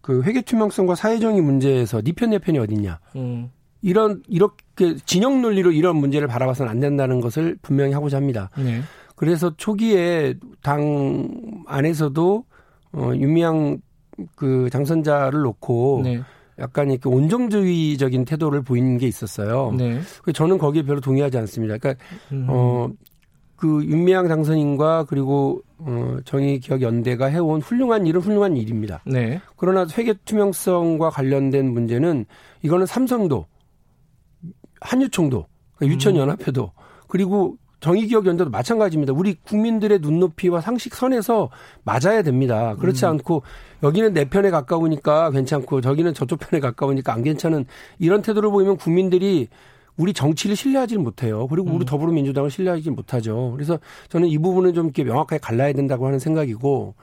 그 0.02 0.24
회계 0.24 0.42
투명성과 0.42 0.96
사회정의 0.96 1.42
문제에서 1.42 2.02
니 2.02 2.14
편내 2.14 2.38
네 2.38 2.40
편이 2.40 2.60
어디 2.60 2.76
있냐. 2.76 3.00
음. 3.16 3.52
이런 3.82 4.22
이렇게 4.28 4.96
진영 5.06 5.42
논리로 5.42 5.72
이런 5.72 5.98
문제를 5.98 6.28
바라봐서는 6.28 6.72
안 6.72 6.80
된다는 6.80 7.20
것을 7.20 7.58
분명히 7.62 7.94
하고자 7.94 8.18
합니다. 8.18 8.50
네. 8.58 8.82
그래서 9.16 9.56
초기에 9.58 10.36
당 10.62 11.64
안에서도 11.68 12.46
어 12.94 13.12
윤미향 13.16 13.80
그 14.36 14.70
당선자를 14.72 15.42
놓고 15.42 16.02
네. 16.04 16.22
약간 16.60 16.92
이렇게 16.92 17.10
온정주의적인 17.10 18.26
태도를 18.26 18.62
보이는 18.62 18.98
게 18.98 19.08
있었어요. 19.08 19.74
네. 19.78 20.00
저는 20.34 20.60
거기에 20.60 20.84
별로 20.84 21.02
동의하지 21.02 21.38
않습니다. 21.40 21.78
그러니까 21.78 22.04
음. 22.32 22.48
어그 22.48 23.86
윤미향 23.86 24.28
당선인과 24.28 25.06
그리고 25.06 25.64
어 25.84 26.18
정의기억 26.26 26.82
연대가 26.82 27.26
해온 27.26 27.62
훌륭한 27.62 28.06
일은 28.06 28.22
훌륭한 28.22 28.56
일입니다. 28.56 29.02
네. 29.06 29.42
그러나 29.56 29.86
회계 29.98 30.14
투명성과 30.14 31.10
관련된 31.10 31.72
문제는 31.72 32.26
이거는 32.62 32.86
삼성도 32.86 33.48
한유총도 34.80 35.46
그러니까 35.76 35.96
유천연합회도 35.96 36.72
그리고 37.08 37.58
정의기억연대도 37.82 38.52
마찬가지입니다. 38.52 39.12
우리 39.14 39.34
국민들의 39.34 40.00
눈높이와 40.00 40.62
상식 40.62 40.94
선에서 40.94 41.50
맞아야 41.84 42.22
됩니다. 42.22 42.76
그렇지 42.76 43.06
음. 43.06 43.10
않고 43.12 43.42
여기는 43.84 44.14
내 44.14 44.26
편에 44.26 44.52
가까우니까 44.52 45.32
괜찮고 45.32 45.82
저기는 45.82 46.14
저쪽 46.14 46.40
편에 46.40 46.60
가까우니까 46.60 47.12
안 47.12 47.24
괜찮은 47.24 47.66
이런 47.98 48.22
태도를 48.22 48.52
보이면 48.52 48.78
국민들이 48.78 49.50
우리 49.98 50.14
정치를 50.14 50.56
신뢰하지 50.56 50.98
못해요. 50.98 51.48
그리고 51.48 51.70
우리 51.70 51.84
음. 51.84 51.86
더불어민주당을 51.86 52.50
신뢰하지 52.50 52.90
못하죠. 52.92 53.52
그래서 53.54 53.80
저는 54.10 54.28
이 54.28 54.38
부분은 54.38 54.74
좀 54.74 54.86
이렇게 54.86 55.04
명확하게 55.04 55.40
갈라야 55.40 55.74
된다고 55.74 56.08
하는 56.08 56.20
생각이고 56.20 56.96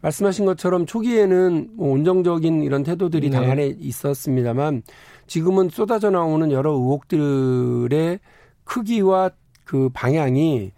말씀하신 0.00 0.46
것처럼 0.46 0.86
초기에는 0.86 1.70
뭐 1.74 1.92
온정적인 1.92 2.62
이런 2.62 2.82
태도들이 2.82 3.30
네. 3.30 3.36
당 3.36 3.50
안에 3.50 3.74
있었습니다만 3.78 4.82
지금은 5.26 5.68
쏟아져 5.68 6.10
나오는 6.10 6.50
여러 6.50 6.72
의혹들의 6.72 8.18
크기와 8.64 9.30
그 9.64 9.90
방향이 9.92 10.72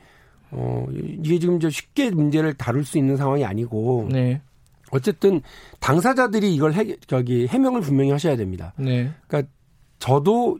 어 0.50 0.86
이게 0.92 1.38
지금 1.38 1.60
저 1.60 1.70
쉽게 1.70 2.10
문제를 2.10 2.54
다룰 2.54 2.84
수 2.84 2.98
있는 2.98 3.16
상황이 3.16 3.44
아니고 3.44 4.08
네. 4.10 4.42
어쨌든 4.90 5.40
당사자들이 5.80 6.54
이걸 6.54 6.74
해, 6.74 6.96
저기 7.06 7.46
해명을 7.46 7.80
분명히 7.80 8.10
하셔야 8.10 8.36
됩니다. 8.36 8.74
네. 8.76 9.10
그러니까 9.26 9.50
저도 9.98 10.58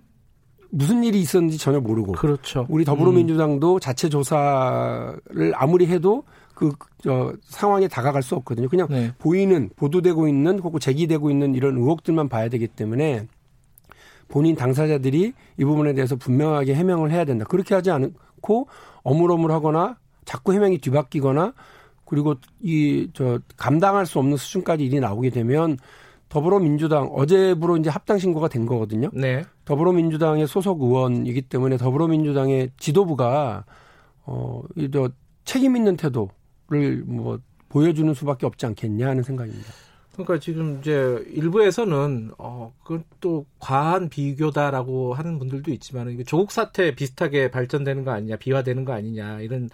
무슨 0.75 1.05
일이 1.05 1.21
있었는지 1.21 1.59
전혀 1.59 1.81
모르고. 1.81 2.13
그렇죠. 2.13 2.67
우리 2.71 2.85
더불어민주당도 2.85 3.75
음. 3.75 3.81
자체 3.81 4.09
조사를 4.09 5.53
아무리 5.55 5.87
해도 5.87 6.25
그, 6.55 6.73
저, 7.03 7.35
상황에 7.45 7.89
다가갈 7.89 8.23
수 8.23 8.35
없거든요. 8.37 8.69
그냥 8.69 8.89
네. 8.89 9.13
보이는, 9.19 9.69
보도되고 9.77 10.29
있는, 10.29 10.59
혹은 10.61 10.81
제기되고 10.81 11.31
있는 11.31 11.55
이런 11.55 11.77
의혹들만 11.77 12.31
봐야 12.31 12.49
되기 12.49 12.69
때문에 12.69 13.27
본인 14.29 14.57
당사자들이 14.57 15.35
이 15.59 15.65
부분에 15.65 15.93
대해서 15.93 16.17
분명하게 16.17 16.75
해명을 16.75 17.11
해야 17.11 17.27
된다. 17.27 17.45
그렇게 17.47 17.75
하지 17.75 17.91
않고 17.91 18.69
어물어물 19.03 19.53
하거나 19.53 19.99
자꾸 20.25 20.55
해명이 20.55 20.79
뒤바뀌거나 20.79 21.53
그리고 22.07 22.37
이, 22.63 23.11
저, 23.13 23.41
감당할 23.59 24.07
수 24.07 24.19
없는 24.19 24.39
수준까지 24.39 24.85
일이 24.85 25.01
나오게 25.01 25.31
되면 25.31 25.77
더불어민주당 26.33 27.11
어제부로 27.13 27.77
이제 27.77 27.91
합당 27.91 28.19
신고가 28.19 28.49
된 28.49 28.65
거거든요. 28.65 29.11
네. 29.13 29.45
더불어민주당의 29.67 30.47
소속 30.47 30.81
의원이기 30.81 31.43
때문에 31.43 31.77
더불어민주당의 31.77 32.71
지도부가 32.79 33.67
어이저 34.25 35.11
책임 35.45 35.77
있는 35.77 35.99
태도를 35.99 37.05
뭐 37.05 37.39
보여주는 37.69 38.15
수밖에 38.15 38.47
없지 38.47 38.65
않겠냐 38.65 39.09
하는 39.09 39.23
생각입니다. 39.23 39.69
그러니까 40.15 40.39
지금 40.39 40.79
이제 40.81 41.23
일부에서는 41.35 42.31
어 42.39 42.73
그건 42.83 43.05
또 43.21 43.45
과한 43.59 44.09
비교다라고 44.09 45.13
하는 45.13 45.39
분들도 45.39 45.71
있지만 45.73 46.17
조국 46.27 46.51
사태 46.51 46.95
비슷하게 46.95 47.51
발전되는 47.51 48.05
거 48.05 48.11
아니냐 48.11 48.37
비화되는 48.37 48.87
거 48.87 48.95
아니냐 48.95 49.41
이런 49.41 49.69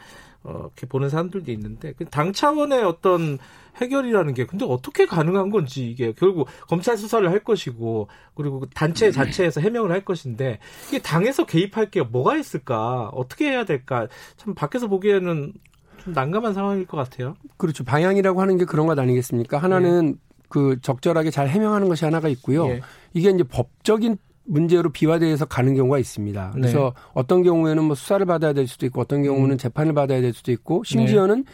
어, 0.44 0.60
이렇게 0.60 0.86
보는 0.86 1.08
사람들도 1.08 1.50
있는데 1.52 1.92
그당 1.92 2.32
차원의 2.32 2.82
어떤 2.84 3.38
해결이라는 3.76 4.34
게 4.34 4.46
근데 4.46 4.64
어떻게 4.64 5.06
가능한 5.06 5.50
건지 5.50 5.88
이게 5.88 6.12
결국 6.12 6.48
검찰 6.68 6.96
수사를 6.96 7.28
할 7.30 7.44
것이고 7.44 8.08
그리고 8.34 8.66
단체 8.74 9.10
자체에서 9.10 9.60
해명을 9.60 9.90
할 9.90 10.04
것인데 10.04 10.58
이게 10.88 11.00
당에서 11.00 11.46
개입할 11.46 11.90
게 11.90 12.02
뭐가 12.02 12.36
있을까 12.36 13.08
어떻게 13.12 13.50
해야 13.50 13.64
될까 13.64 14.08
참 14.36 14.54
밖에서 14.54 14.88
보기에는 14.88 15.52
좀 15.98 16.12
난감한 16.12 16.54
상황일 16.54 16.86
것 16.86 16.96
같아요. 16.96 17.34
그렇죠. 17.56 17.84
방향이라고 17.84 18.40
하는 18.40 18.56
게 18.56 18.64
그런 18.64 18.86
것 18.86 18.98
아니겠습니까? 18.98 19.58
하나는 19.58 20.16
예. 20.16 20.28
그 20.48 20.80
적절하게 20.80 21.30
잘 21.30 21.48
해명하는 21.48 21.88
것이 21.88 22.04
하나가 22.04 22.28
있고요. 22.28 22.68
예. 22.68 22.80
이게 23.12 23.30
이제 23.30 23.42
법적인 23.42 24.16
문제로 24.48 24.90
비화돼서 24.90 25.44
가는 25.44 25.74
경우가 25.74 25.98
있습니다. 25.98 26.52
그래서 26.54 26.94
네. 26.94 27.02
어떤 27.14 27.42
경우에는 27.42 27.84
뭐 27.84 27.94
수사를 27.94 28.24
받아야 28.26 28.52
될 28.52 28.66
수도 28.66 28.86
있고 28.86 29.02
어떤 29.02 29.22
경우는 29.22 29.52
음. 29.52 29.58
재판을 29.58 29.92
받아야 29.92 30.20
될 30.20 30.32
수도 30.32 30.50
있고 30.52 30.82
심지어는 30.84 31.44
네. 31.44 31.52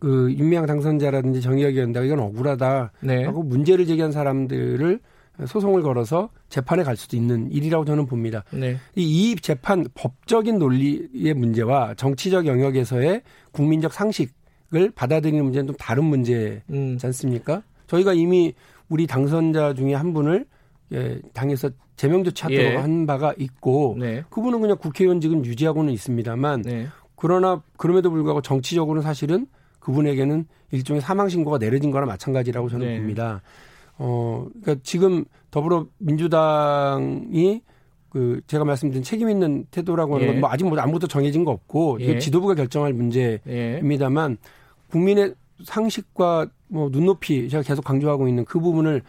그 0.00 0.32
윤미향 0.32 0.66
당선자라든지 0.66 1.40
정의혁 1.40 1.74
위원장 1.74 2.06
이건 2.06 2.20
억울하다 2.20 2.92
네. 3.00 3.24
하고 3.24 3.42
문제를 3.42 3.86
제기한 3.86 4.12
사람들을 4.12 5.00
소송을 5.46 5.82
걸어서 5.82 6.30
재판에 6.48 6.82
갈 6.82 6.96
수도 6.96 7.16
있는 7.16 7.50
일이라고 7.50 7.84
저는 7.84 8.06
봅니다. 8.06 8.44
네. 8.52 8.76
이 8.94 9.34
재판 9.40 9.84
법적인 9.94 10.58
논리의 10.58 11.34
문제와 11.34 11.94
정치적 11.94 12.46
영역에서의 12.46 13.22
국민적 13.50 13.92
상식을 13.92 14.92
받아들이는 14.94 15.42
문제는 15.42 15.66
좀 15.68 15.76
다른 15.76 16.04
문제지 16.04 16.62
음. 16.70 16.98
않습니까? 17.02 17.62
저희가 17.86 18.12
이미 18.12 18.54
우리 18.88 19.06
당선자 19.06 19.74
중에 19.74 19.94
한 19.94 20.12
분을 20.12 20.46
예, 20.92 21.20
당에서 21.32 21.70
제명 21.96 22.24
조치하도록 22.24 22.64
예. 22.64 22.76
한 22.76 23.06
바가 23.06 23.34
있고 23.38 23.96
네. 23.98 24.24
그분은 24.30 24.60
그냥 24.60 24.76
국회의원직은 24.78 25.44
유지하고는 25.44 25.92
있습니다만 25.92 26.62
네. 26.62 26.86
그러나 27.16 27.62
그럼에도 27.76 28.10
불구하고 28.10 28.42
정치적으로는 28.42 29.02
사실은 29.02 29.46
그분에게는 29.80 30.46
일종의 30.70 31.00
사망 31.00 31.28
신고가 31.28 31.58
내려진 31.58 31.90
거나 31.90 32.06
마찬가지라고 32.06 32.68
저는 32.68 32.86
네. 32.86 32.98
봅니다. 32.98 33.42
어, 33.98 34.46
그러니까 34.62 34.82
지금 34.82 35.24
더불어민주당이 35.50 37.62
그 38.10 38.40
제가 38.46 38.64
말씀드린 38.64 39.02
책임 39.02 39.30
있는 39.30 39.64
태도라고 39.70 40.16
하는 40.16 40.26
예. 40.26 40.32
건뭐 40.34 40.50
아직 40.50 40.64
뭐 40.64 40.78
아무것도 40.78 41.06
정해진 41.06 41.44
거 41.44 41.52
없고 41.52 41.98
예. 42.00 42.18
지도부가 42.18 42.54
결정할 42.54 42.92
문제입니다만 42.92 44.36
국민의 44.90 45.34
상식과 45.64 46.48
뭐 46.68 46.90
눈높이 46.90 47.48
제가 47.48 47.62
계속 47.62 47.82
강조하고 47.82 48.28
있는 48.28 48.44
그 48.44 48.60
부분을 48.60 49.02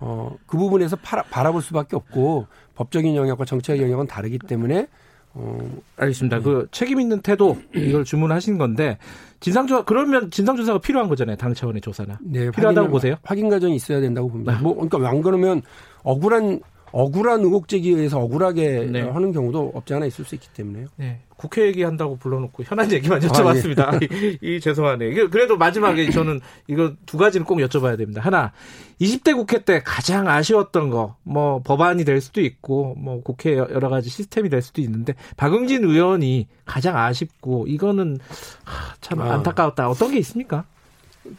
어, 0.00 0.36
그 0.46 0.56
부분에서 0.56 0.96
팔아, 0.96 1.24
바라볼 1.24 1.62
수밖에 1.62 1.96
없고 1.96 2.46
법적인 2.74 3.16
영역과 3.16 3.44
정치적 3.44 3.80
영역은 3.80 4.06
다르기 4.06 4.38
때문에 4.38 4.86
어, 5.34 5.58
알겠습니다. 5.96 6.38
네. 6.38 6.42
그 6.42 6.68
책임 6.70 7.00
있는 7.00 7.20
태도 7.20 7.58
이걸 7.74 8.04
주문하신 8.04 8.58
건데 8.58 8.98
진상조사 9.40 9.84
그러면 9.84 10.30
진상조사가 10.30 10.80
필요한 10.80 11.08
거잖아요. 11.08 11.36
당 11.36 11.54
차원의 11.54 11.80
조사나 11.80 12.18
네, 12.22 12.50
필요하다고 12.50 12.86
확인, 12.86 12.90
보세요? 12.90 13.16
확인 13.22 13.48
과정이 13.48 13.76
있어야 13.76 14.00
된다고 14.00 14.28
봅니다. 14.28 14.56
아. 14.56 14.60
뭐 14.60 14.74
그러니까 14.74 15.08
안 15.08 15.22
그러면 15.22 15.62
억울한 16.02 16.60
억울한 16.90 17.40
의혹 17.40 17.68
제기에서 17.68 18.18
억울하게 18.20 18.88
네. 18.90 19.02
하는 19.02 19.32
경우도 19.32 19.72
없지 19.74 19.94
않아 19.94 20.06
있을 20.06 20.24
수 20.24 20.34
있기 20.34 20.48
때문에요. 20.54 20.86
네. 20.96 21.20
국회 21.38 21.66
얘기한다고 21.66 22.16
불러놓고 22.16 22.64
현안 22.64 22.90
얘기만 22.92 23.20
여쭤봤습니다. 23.20 23.78
아, 23.80 23.98
예. 24.02 24.08
이, 24.10 24.38
이, 24.56 24.60
죄송하네. 24.60 25.14
그래도 25.28 25.56
마지막에 25.56 26.10
저는 26.10 26.40
이거 26.66 26.92
두 27.06 27.16
가지는 27.16 27.46
꼭 27.46 27.58
여쭤봐야 27.58 27.96
됩니다. 27.96 28.20
하나, 28.20 28.52
20대 29.00 29.34
국회 29.36 29.64
때 29.64 29.80
가장 29.84 30.28
아쉬웠던 30.28 30.90
거, 30.90 31.16
뭐 31.22 31.62
법안이 31.62 32.04
될 32.04 32.20
수도 32.20 32.40
있고, 32.40 32.96
뭐 32.98 33.22
국회 33.22 33.56
여러 33.56 33.88
가지 33.88 34.10
시스템이 34.10 34.48
될 34.48 34.60
수도 34.62 34.82
있는데 34.82 35.14
박용진 35.36 35.84
의원이 35.84 36.48
가장 36.64 36.96
아쉽고 36.96 37.66
이거는 37.68 38.18
참 39.00 39.20
아. 39.20 39.34
안타까웠다. 39.34 39.88
어떤 39.88 40.10
게 40.10 40.18
있습니까? 40.18 40.64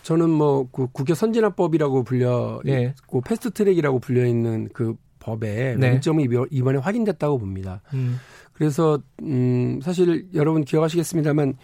저는 0.03 0.29
뭐 0.29 0.67
그 0.71 0.87
국회 0.91 1.13
선진화법이라고 1.13 2.03
불려 2.03 2.61
네. 2.63 2.93
있고 2.99 3.21
패스트트랙이라고 3.21 3.99
불려 3.99 4.25
있는 4.25 4.69
그 4.71 4.95
법에 5.19 5.75
네. 5.77 5.91
문제점이 5.91 6.27
이번에 6.51 6.79
확인됐다고 6.79 7.37
봅니다. 7.37 7.81
음. 7.93 8.19
그래서 8.59 8.99
음 9.21 9.79
사실 9.81 10.27
여러분 10.33 10.65
기억하시겠습니다만 10.65 11.55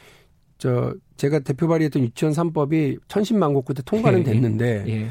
저 0.57 0.95
제가 1.17 1.39
대표 1.39 1.67
발의했던 1.67 2.01
유치원 2.01 2.33
3법이 2.33 2.99
천신만고 3.09 3.63
끝에 3.63 3.83
통과는 3.85 4.19
예, 4.19 4.21
예. 4.21 4.31
됐는데 4.31 4.85
예. 4.87 5.07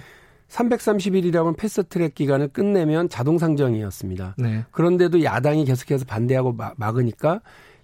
330일이라는 0.49 1.59
패스트트랙 1.59 2.14
기간을 2.14 2.49
끝내면 2.49 3.11
자동 3.11 3.37
상정이었습니다. 3.37 4.37
네. 4.38 4.64
그런데도 4.70 5.25
야당이 5.25 5.66
계속해서 5.66 6.07
반대하고 6.07 6.57
막으니까 6.77 7.42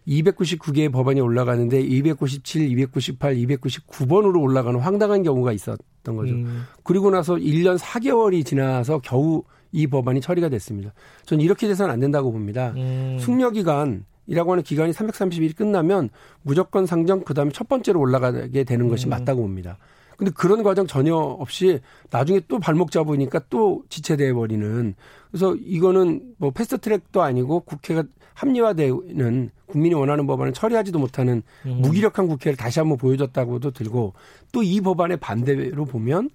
299개의 0.09 0.91
법안이 0.91 1.21
올라가는데 1.21 1.83
297, 1.83 2.71
298, 2.71 3.37
299번으로 3.37 4.41
올라가는 4.41 4.81
황당한 4.81 5.23
경우가 5.23 5.53
있었던 5.53 6.17
거죠. 6.17 6.33
음. 6.33 6.65
그리고 6.85 7.11
나서 7.11 7.35
1년 7.35 7.77
4개월이 7.79 8.47
지나서 8.47 9.01
겨우 9.01 9.43
이 9.73 9.87
법안이 9.87 10.21
처리가 10.21 10.49
됐습니다. 10.49 10.93
저는 11.27 11.45
이렇게 11.45 11.67
돼서는 11.69 11.93
안 11.93 12.01
된다고 12.01 12.33
봅니다. 12.33 12.73
음. 12.77 13.19
숙려 13.21 13.51
기간 13.51 14.05
이라고 14.27 14.53
하는 14.53 14.63
기간이 14.63 14.93
330일이 14.93 15.57
끝나면 15.57 16.09
무조건 16.43 16.87
상정 16.87 17.23
그다음에 17.25 17.51
첫 17.53 17.69
번째로 17.69 18.01
올라가게 18.01 18.65
되는 18.65 18.89
것이 18.89 19.09
음. 19.09 19.11
맞다고 19.11 19.43
봅니다. 19.43 19.79
근데 20.17 20.33
그런 20.35 20.63
과정 20.63 20.87
전혀 20.87 21.15
없이 21.17 21.81
나중에 22.11 22.41
또 22.47 22.59
발목 22.59 22.91
잡으니까 22.91 23.41
또 23.49 23.83
지체돼 23.89 24.35
버리는 24.35 24.95
그래서 25.31 25.55
이거는 25.57 26.35
뭐 26.37 26.51
패스트 26.51 26.79
트랙도 26.79 27.23
아니고 27.23 27.61
국회가 27.61 28.05
합리화되는 28.35 29.51
국민이 29.67 29.95
원하는 29.95 30.27
법안을 30.27 30.53
처리하지도 30.53 30.99
못하는 30.99 31.43
음. 31.67 31.79
무기력한 31.81 32.27
국회를 32.27 32.57
다시 32.57 32.81
한번 32.81 32.99
보여줬다고도 32.99 33.71
들고 33.71 34.15
또 34.53 34.63
이 34.63 34.81
법안의 34.81 35.19
반대로 35.19 35.85
보면 35.85 36.31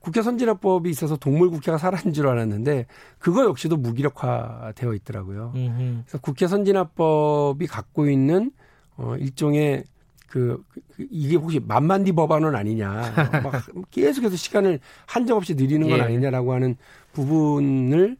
국회 0.00 0.22
선진화법이 0.22 0.88
있어서 0.90 1.16
동물 1.16 1.50
국회가 1.50 1.78
사라진 1.78 2.12
줄 2.12 2.28
알았는데 2.28 2.86
그거 3.18 3.44
역시도 3.44 3.76
무기력화되어 3.76 4.94
있더라고요. 4.94 5.52
음흠. 5.54 6.02
그래서 6.06 6.18
국회 6.18 6.46
선진화법이 6.46 7.66
갖고 7.66 8.08
있는 8.08 8.52
어 8.96 9.16
일종의 9.16 9.84
그, 10.28 10.62
그 10.94 11.06
이게 11.10 11.36
혹시 11.36 11.58
만만디 11.58 12.12
법안은 12.12 12.54
아니냐 12.54 13.12
막 13.42 13.52
계속해서 13.90 14.36
시간을 14.36 14.80
한정 15.06 15.38
없이 15.38 15.54
늘리는 15.54 15.88
건 15.88 15.98
예. 15.98 16.02
아니냐라고 16.02 16.52
하는 16.52 16.76
부분을 17.12 18.16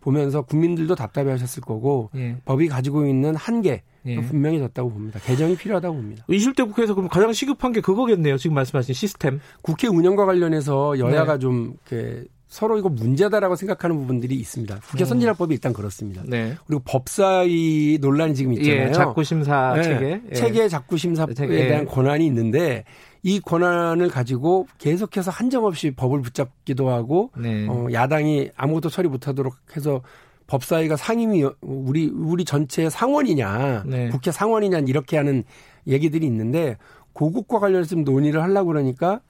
보면서 0.00 0.42
국민들도 0.42 0.94
답답해 0.94 1.30
하셨을 1.30 1.62
거고 1.62 2.10
예. 2.16 2.36
법이 2.44 2.68
가지고 2.68 3.06
있는 3.06 3.34
한계 3.34 3.82
예. 4.06 4.20
분명히 4.20 4.58
졌다고 4.58 4.90
봅니다. 4.90 5.20
개정이 5.20 5.56
필요하다고 5.56 5.94
봅니다. 5.94 6.24
20대 6.28 6.66
국회에서 6.66 6.94
그럼 6.94 7.08
가장 7.08 7.32
시급한 7.32 7.72
게 7.72 7.80
그거겠네요. 7.80 8.38
지금 8.38 8.54
말씀하신 8.54 8.94
시스템. 8.94 9.40
국회 9.62 9.88
운영과 9.88 10.24
관련해서 10.24 10.98
여야가 10.98 11.34
네. 11.34 11.38
좀 11.38 11.74
이렇게 11.90 12.24
서로 12.48 12.78
이거 12.78 12.88
문제다라고 12.88 13.56
생각하는 13.56 13.96
부분들이 13.98 14.34
있습니다. 14.36 14.80
국회 14.90 15.04
음. 15.04 15.06
선진화법이 15.06 15.54
일단 15.54 15.74
그렇습니다. 15.74 16.22
네. 16.26 16.54
그리고 16.66 16.82
법사위 16.86 17.98
논란이 18.00 18.34
지금 18.34 18.54
있잖아요. 18.54 19.14
예, 19.16 19.24
심사 19.24 19.74
네. 19.76 19.82
체계. 19.82 20.22
예. 20.30 20.34
체계 20.34 20.68
작구 20.68 20.96
심사에 20.96 21.26
예. 21.30 21.68
대한 21.68 21.84
권한이 21.84 22.24
있는데 22.26 22.84
이 23.22 23.40
권한을 23.40 24.08
가지고 24.08 24.66
계속해서 24.78 25.30
한정없이 25.30 25.90
법을 25.92 26.22
붙잡기도 26.22 26.88
하고 26.88 27.30
네. 27.36 27.66
어, 27.68 27.88
야당이 27.92 28.50
아무것도 28.56 28.90
처리 28.90 29.08
못하도록 29.08 29.54
해서 29.76 30.02
법사위가 30.46 30.96
상임위 30.96 31.44
우리 31.60 32.08
우리 32.08 32.44
전체 32.44 32.88
상원이냐 32.88 33.84
네. 33.86 34.08
국회 34.08 34.30
상원이냐 34.30 34.80
이렇게 34.80 35.16
하는 35.16 35.44
얘기들이 35.86 36.26
있는데 36.26 36.78
고국과 37.12 37.58
관련해서 37.58 37.90
좀 37.90 38.04
논의를 38.04 38.42
하려고 38.42 38.68
그러니까 38.68 39.20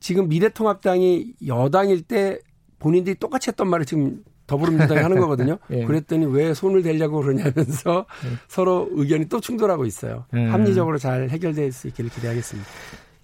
지금 0.00 0.28
미래통합당이 0.28 1.34
여당일 1.46 2.02
때 2.02 2.38
본인들이 2.78 3.16
똑같이 3.18 3.50
했던 3.50 3.68
말을 3.68 3.86
지금 3.86 4.22
더불어민주당이 4.50 5.00
하는 5.00 5.18
거거든요. 5.20 5.58
예. 5.70 5.84
그랬더니 5.84 6.26
왜 6.26 6.52
손을 6.52 6.82
대려고 6.82 7.20
그러냐면서 7.22 8.06
예. 8.26 8.30
서로 8.48 8.88
의견이 8.92 9.28
또 9.28 9.40
충돌하고 9.40 9.86
있어요. 9.86 10.24
음. 10.34 10.52
합리적으로 10.52 10.98
잘 10.98 11.28
해결될 11.30 11.70
수 11.70 11.86
있기를 11.88 12.10
기대하겠습니다. 12.10 12.68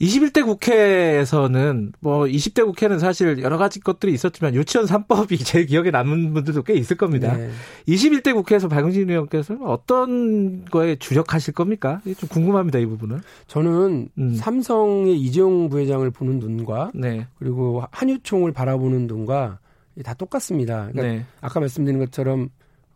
21대 0.01 0.45
국회에서는 0.45 1.93
뭐 2.01 2.25
20대 2.25 2.65
국회는 2.67 2.99
사실 2.99 3.39
여러 3.43 3.57
가지 3.57 3.81
것들이 3.81 4.13
있었지만 4.13 4.55
유치원 4.55 4.87
3법이 4.87 5.41
제일 5.45 5.67
기억에 5.67 5.91
남는 5.91 6.35
분들도 6.35 6.63
꽤 6.65 6.75
있을 6.75 6.97
겁니다. 6.97 7.35
네. 7.35 7.51
21대 7.89 8.35
국회에서 8.35 8.69
박용진 8.69 9.09
의원께서는 9.09 9.63
어떤 9.65 10.67
거에 10.67 10.97
주력하실 10.97 11.55
겁니까? 11.55 12.03
좀 12.19 12.29
궁금합니다, 12.29 12.79
이 12.79 12.87
부분은. 12.87 13.21
저는 13.47 14.09
음. 14.19 14.35
삼성의 14.35 15.19
이재용 15.19 15.71
부회장을 15.71 16.09
보는 16.11 16.41
눈과 16.41 16.91
네. 16.95 17.27
그리고 17.39 17.85
한유총을 17.91 18.53
바라보는 18.53 19.07
눈과 19.07 19.59
다 20.03 20.15
똑같습니다. 20.15 20.89
그러니까 20.93 21.03
네. 21.03 21.25
아까 21.41 21.61
말씀드린 21.61 21.99
것처럼 21.99 22.49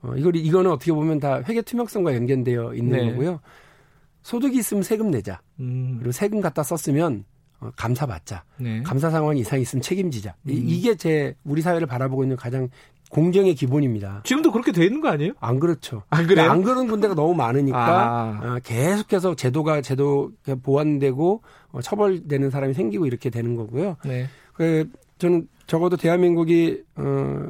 어, 0.02 0.14
이걸 0.16 0.36
이거는 0.36 0.70
어떻게 0.70 0.92
보면 0.92 1.18
다 1.20 1.42
회계 1.48 1.62
투명성과 1.62 2.14
연결되어 2.14 2.74
있는 2.74 2.98
네. 2.98 3.10
거고요. 3.10 3.40
소득이 4.22 4.58
있으면 4.58 4.82
세금 4.82 5.10
내자. 5.10 5.40
음. 5.60 5.96
그리고 5.98 6.12
세금 6.12 6.40
갖다 6.40 6.62
썼으면 6.62 7.24
어, 7.60 7.70
감사 7.76 8.06
받자. 8.06 8.44
네. 8.58 8.82
감사 8.82 9.10
상황 9.10 9.36
이상 9.36 9.60
있으면 9.60 9.82
책임지자. 9.82 10.34
음. 10.46 10.50
이 10.50 10.80
게 10.82 10.94
제 10.94 11.34
우리 11.44 11.60
사회를 11.62 11.86
바라보고 11.86 12.24
있는 12.24 12.36
가장 12.36 12.68
공정의 13.10 13.54
기본입니다. 13.56 14.22
지금도 14.24 14.52
그렇게 14.52 14.70
돼 14.72 14.84
있는 14.84 15.00
거 15.00 15.08
아니에요? 15.08 15.32
안 15.40 15.58
그렇죠. 15.58 16.04
안 16.10 16.26
그래요? 16.28 16.44
그러니까 16.46 16.52
안 16.52 16.62
그런 16.62 16.86
군대가 16.86 17.14
너무 17.14 17.34
많으니까 17.34 17.78
아. 17.78 18.40
어, 18.56 18.58
계속해서 18.62 19.34
제도가 19.34 19.80
제도 19.82 20.30
보완되고 20.62 21.42
어, 21.72 21.80
처벌되는 21.82 22.50
사람이 22.50 22.72
생기고 22.74 23.06
이렇게 23.06 23.28
되는 23.30 23.56
거고요. 23.56 23.96
네. 24.04 24.28
그 24.54 24.88
저는 25.20 25.46
적어도 25.66 25.96
대한민국이 25.96 26.82
어 26.96 27.46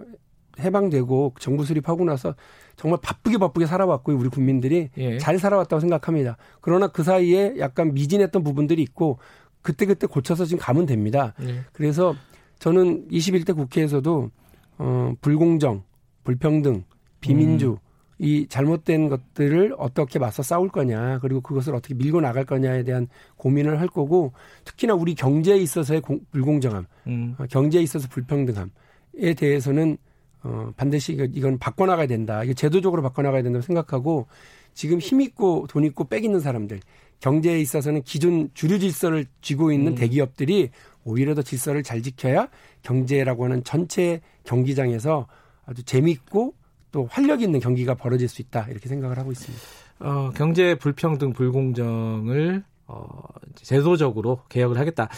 해방되고 0.58 1.34
정부 1.38 1.64
수립하고 1.64 2.04
나서 2.04 2.34
정말 2.76 2.98
바쁘게 3.02 3.38
바쁘게 3.38 3.66
살아왔고 3.66 4.12
우리 4.12 4.28
국민들이 4.28 4.90
예. 4.98 5.18
잘 5.18 5.38
살아왔다고 5.38 5.80
생각합니다. 5.80 6.36
그러나 6.60 6.88
그 6.88 7.02
사이에 7.02 7.54
약간 7.58 7.94
미진했던 7.94 8.42
부분들이 8.42 8.82
있고 8.82 9.18
그때그때 9.62 10.06
고쳐서 10.06 10.44
지금 10.44 10.60
가면 10.60 10.86
됩니다. 10.86 11.34
예. 11.42 11.60
그래서 11.72 12.14
저는 12.58 13.08
21대 13.08 13.54
국회에서도 13.54 14.30
어, 14.78 15.14
불공정, 15.20 15.84
불평등, 16.24 16.84
비민주, 17.20 17.72
음. 17.72 17.89
이 18.22 18.46
잘못된 18.48 19.08
것들을 19.08 19.74
어떻게 19.78 20.18
맞서 20.18 20.42
싸울 20.42 20.68
거냐, 20.68 21.20
그리고 21.20 21.40
그것을 21.40 21.74
어떻게 21.74 21.94
밀고 21.94 22.20
나갈 22.20 22.44
거냐에 22.44 22.84
대한 22.84 23.08
고민을 23.36 23.80
할 23.80 23.88
거고, 23.88 24.34
특히나 24.64 24.92
우리 24.92 25.14
경제에 25.14 25.56
있어서의 25.56 26.02
공, 26.02 26.20
불공정함, 26.30 26.86
음. 27.06 27.34
어, 27.38 27.46
경제에 27.48 27.80
있어서 27.80 28.08
불평등함에 28.08 29.34
대해서는 29.38 29.96
어, 30.42 30.70
반드시 30.76 31.12
이건 31.32 31.58
바꿔나가야 31.58 32.06
된다. 32.06 32.44
이게 32.44 32.52
제도적으로 32.52 33.02
바꿔나가야 33.02 33.42
된다고 33.42 33.62
생각하고, 33.62 34.26
지금 34.74 34.98
힘 34.98 35.22
있고 35.22 35.66
돈 35.70 35.84
있고 35.84 36.04
빽 36.04 36.22
있는 36.22 36.40
사람들, 36.40 36.80
경제에 37.20 37.58
있어서는 37.58 38.02
기존 38.02 38.50
주류 38.52 38.78
질서를 38.78 39.24
쥐고 39.40 39.72
있는 39.72 39.92
음. 39.92 39.94
대기업들이 39.94 40.68
오히려 41.04 41.34
더 41.34 41.40
질서를 41.40 41.82
잘 41.82 42.02
지켜야 42.02 42.48
경제라고 42.82 43.44
하는 43.44 43.64
전체 43.64 44.20
경기장에서 44.44 45.26
아주 45.64 45.82
재미있고 45.84 46.54
또 46.92 47.08
활력 47.10 47.42
있는 47.42 47.60
경기가 47.60 47.94
벌어질 47.94 48.28
수 48.28 48.42
있다 48.42 48.66
이렇게 48.70 48.88
생각을 48.88 49.18
하고 49.18 49.32
있습니다. 49.32 49.62
어, 50.00 50.32
경제 50.34 50.74
불평등 50.74 51.32
불공정을 51.32 52.64
어, 52.86 53.08
제도적으로 53.54 54.42
개혁을 54.48 54.78
하겠다. 54.78 55.08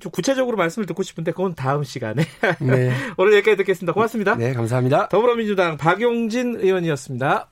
좀 0.00 0.10
구체적으로 0.12 0.56
말씀을 0.56 0.86
듣고 0.86 1.02
싶은데 1.02 1.32
그건 1.32 1.54
다음 1.54 1.82
시간에. 1.84 2.22
네. 2.60 2.92
오늘 3.18 3.34
여기까지 3.34 3.56
듣겠습니다. 3.58 3.92
고맙습니다. 3.92 4.36
네, 4.36 4.54
감사합니다. 4.54 5.08
더불어민주당 5.08 5.76
박용진 5.76 6.56
의원이었습니다. 6.60 7.50